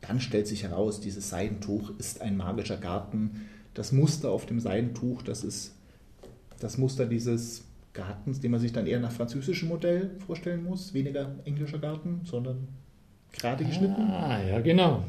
Dann 0.00 0.20
stellt 0.20 0.46
sich 0.46 0.62
heraus, 0.62 1.00
dieses 1.00 1.28
Seidentuch 1.28 1.98
ist 1.98 2.20
ein 2.20 2.36
magischer 2.36 2.76
Garten. 2.76 3.46
Das 3.74 3.90
Muster 3.90 4.30
auf 4.30 4.46
dem 4.46 4.60
Seidentuch, 4.60 5.22
das 5.22 5.42
ist 5.42 5.74
das 6.60 6.78
Muster 6.78 7.06
dieses 7.06 7.64
Gartens, 7.96 8.40
den 8.40 8.50
man 8.50 8.60
sich 8.60 8.72
dann 8.72 8.86
eher 8.86 9.00
nach 9.00 9.10
französischem 9.10 9.68
Modell 9.68 10.10
vorstellen 10.26 10.62
muss. 10.62 10.94
Weniger 10.94 11.34
englischer 11.44 11.78
Garten, 11.78 12.20
sondern 12.24 12.68
gerade 13.32 13.64
geschnitten. 13.64 14.02
Ah, 14.02 14.42
ja, 14.42 14.60
genau. 14.60 15.04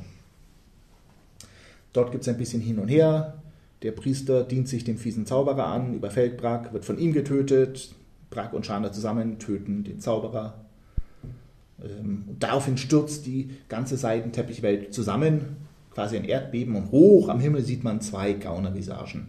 Dort 1.93 2.11
gibt 2.11 2.23
es 2.23 2.29
ein 2.29 2.37
bisschen 2.37 2.61
hin 2.61 2.79
und 2.79 2.87
her. 2.87 3.41
Der 3.83 3.91
Priester 3.91 4.43
dient 4.43 4.67
sich 4.67 4.83
dem 4.83 4.97
fiesen 4.97 5.25
Zauberer 5.25 5.67
an, 5.67 5.93
überfällt 5.93 6.37
Brack, 6.37 6.73
wird 6.73 6.85
von 6.85 6.97
ihm 6.97 7.13
getötet. 7.13 7.93
Brack 8.29 8.53
und 8.53 8.65
Shana 8.65 8.91
zusammen 8.91 9.39
töten 9.39 9.83
den 9.83 9.99
Zauberer. 9.99 10.65
Ähm, 11.81 12.25
und 12.27 12.41
daraufhin 12.41 12.77
stürzt 12.77 13.25
die 13.25 13.51
ganze 13.69 13.97
Seidenteppichwelt 13.97 14.93
zusammen, 14.93 15.57
quasi 15.91 16.17
ein 16.17 16.25
Erdbeben 16.25 16.75
und 16.75 16.91
hoch 16.91 17.29
am 17.29 17.39
Himmel 17.39 17.63
sieht 17.63 17.83
man 17.83 18.01
zwei 18.01 18.33
Gaunervisagen. 18.33 19.27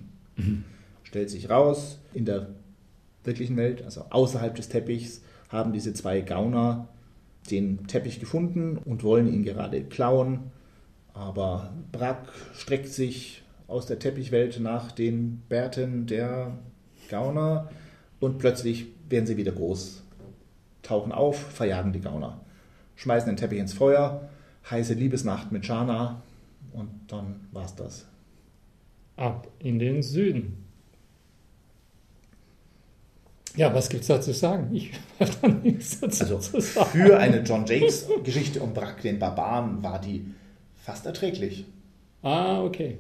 Stellt 1.02 1.30
sich 1.30 1.48
raus, 1.48 1.98
in 2.12 2.24
der 2.24 2.48
wirklichen 3.24 3.56
Welt, 3.56 3.82
also 3.82 4.06
außerhalb 4.10 4.54
des 4.54 4.68
Teppichs, 4.68 5.22
haben 5.48 5.72
diese 5.72 5.94
zwei 5.94 6.20
Gauner 6.20 6.88
den 7.50 7.86
Teppich 7.86 8.20
gefunden 8.20 8.76
und 8.76 9.02
wollen 9.02 9.32
ihn 9.32 9.42
gerade 9.42 9.82
klauen. 9.84 10.50
Aber 11.14 11.72
Brack 11.92 12.28
streckt 12.54 12.88
sich 12.88 13.42
aus 13.66 13.86
der 13.86 13.98
Teppichwelt 13.98 14.60
nach 14.60 14.92
den 14.92 15.42
Bärten 15.48 16.06
der 16.06 16.58
Gauner 17.08 17.70
und 18.20 18.38
plötzlich 18.38 18.86
werden 19.08 19.26
sie 19.26 19.36
wieder 19.36 19.52
groß, 19.52 20.02
tauchen 20.82 21.12
auf, 21.12 21.38
verjagen 21.38 21.92
die 21.92 22.00
Gauner, 22.00 22.40
schmeißen 22.96 23.28
den 23.28 23.36
Teppich 23.36 23.58
ins 23.58 23.72
Feuer, 23.72 24.28
heiße 24.70 24.94
Liebesnacht 24.94 25.50
mit 25.52 25.64
Shana 25.64 26.22
und 26.72 26.90
dann 27.08 27.40
war's 27.52 27.74
das. 27.74 28.06
Ab 29.16 29.48
in 29.58 29.78
den 29.78 30.02
Süden. 30.02 30.67
Ja, 33.58 33.74
was 33.74 33.88
gibt 33.88 34.02
es 34.02 34.08
da 34.08 34.20
zu 34.20 34.32
sagen? 34.32 34.72
Ich 34.74 34.92
habe 35.20 35.32
da 35.42 35.48
nichts 35.48 35.98
dazu 36.00 36.22
Also 36.36 36.38
zu 36.38 36.60
sagen. 36.60 36.90
für 36.90 37.18
eine 37.18 37.40
John 37.42 37.66
Jakes 37.66 38.06
Geschichte 38.22 38.60
um 38.60 38.72
Brack 38.72 39.02
den 39.02 39.18
Barbaren 39.18 39.82
war 39.82 40.00
die 40.00 40.24
fast 40.76 41.04
erträglich. 41.06 41.66
Ah, 42.22 42.62
okay. 42.62 42.98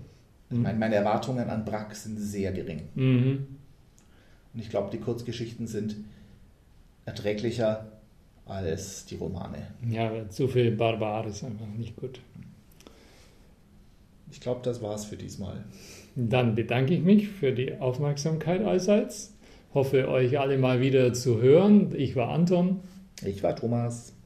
Ich 0.50 0.56
meine, 0.56 0.78
meine 0.78 0.96
Erwartungen 0.96 1.48
an 1.48 1.64
Brack 1.64 1.94
sind 1.94 2.18
sehr 2.18 2.52
gering. 2.52 2.82
Mhm. 2.94 3.46
Und 4.52 4.60
ich 4.60 4.68
glaube, 4.70 4.90
die 4.90 4.98
Kurzgeschichten 4.98 5.66
sind 5.66 5.96
erträglicher 7.04 7.86
als 8.46 9.04
die 9.04 9.16
Romane. 9.16 9.58
Ja, 9.88 10.28
zu 10.30 10.48
viel 10.48 10.72
Barbar 10.72 11.26
ist 11.26 11.44
einfach 11.44 11.66
nicht 11.66 11.96
gut. 11.96 12.20
Ich 14.30 14.40
glaube, 14.40 14.60
das 14.64 14.82
war's 14.82 15.04
für 15.04 15.16
diesmal. 15.16 15.64
Dann 16.16 16.54
bedanke 16.54 16.94
ich 16.94 17.02
mich 17.02 17.28
für 17.28 17.52
die 17.52 17.78
Aufmerksamkeit 17.78 18.62
allseits. 18.64 19.34
Hoffe, 19.74 20.08
euch 20.08 20.38
alle 20.38 20.58
mal 20.58 20.80
wieder 20.80 21.12
zu 21.12 21.40
hören. 21.40 21.94
Ich 21.94 22.16
war 22.16 22.30
Anton. 22.30 22.80
Ich 23.24 23.42
war 23.42 23.54
Thomas. 23.54 24.17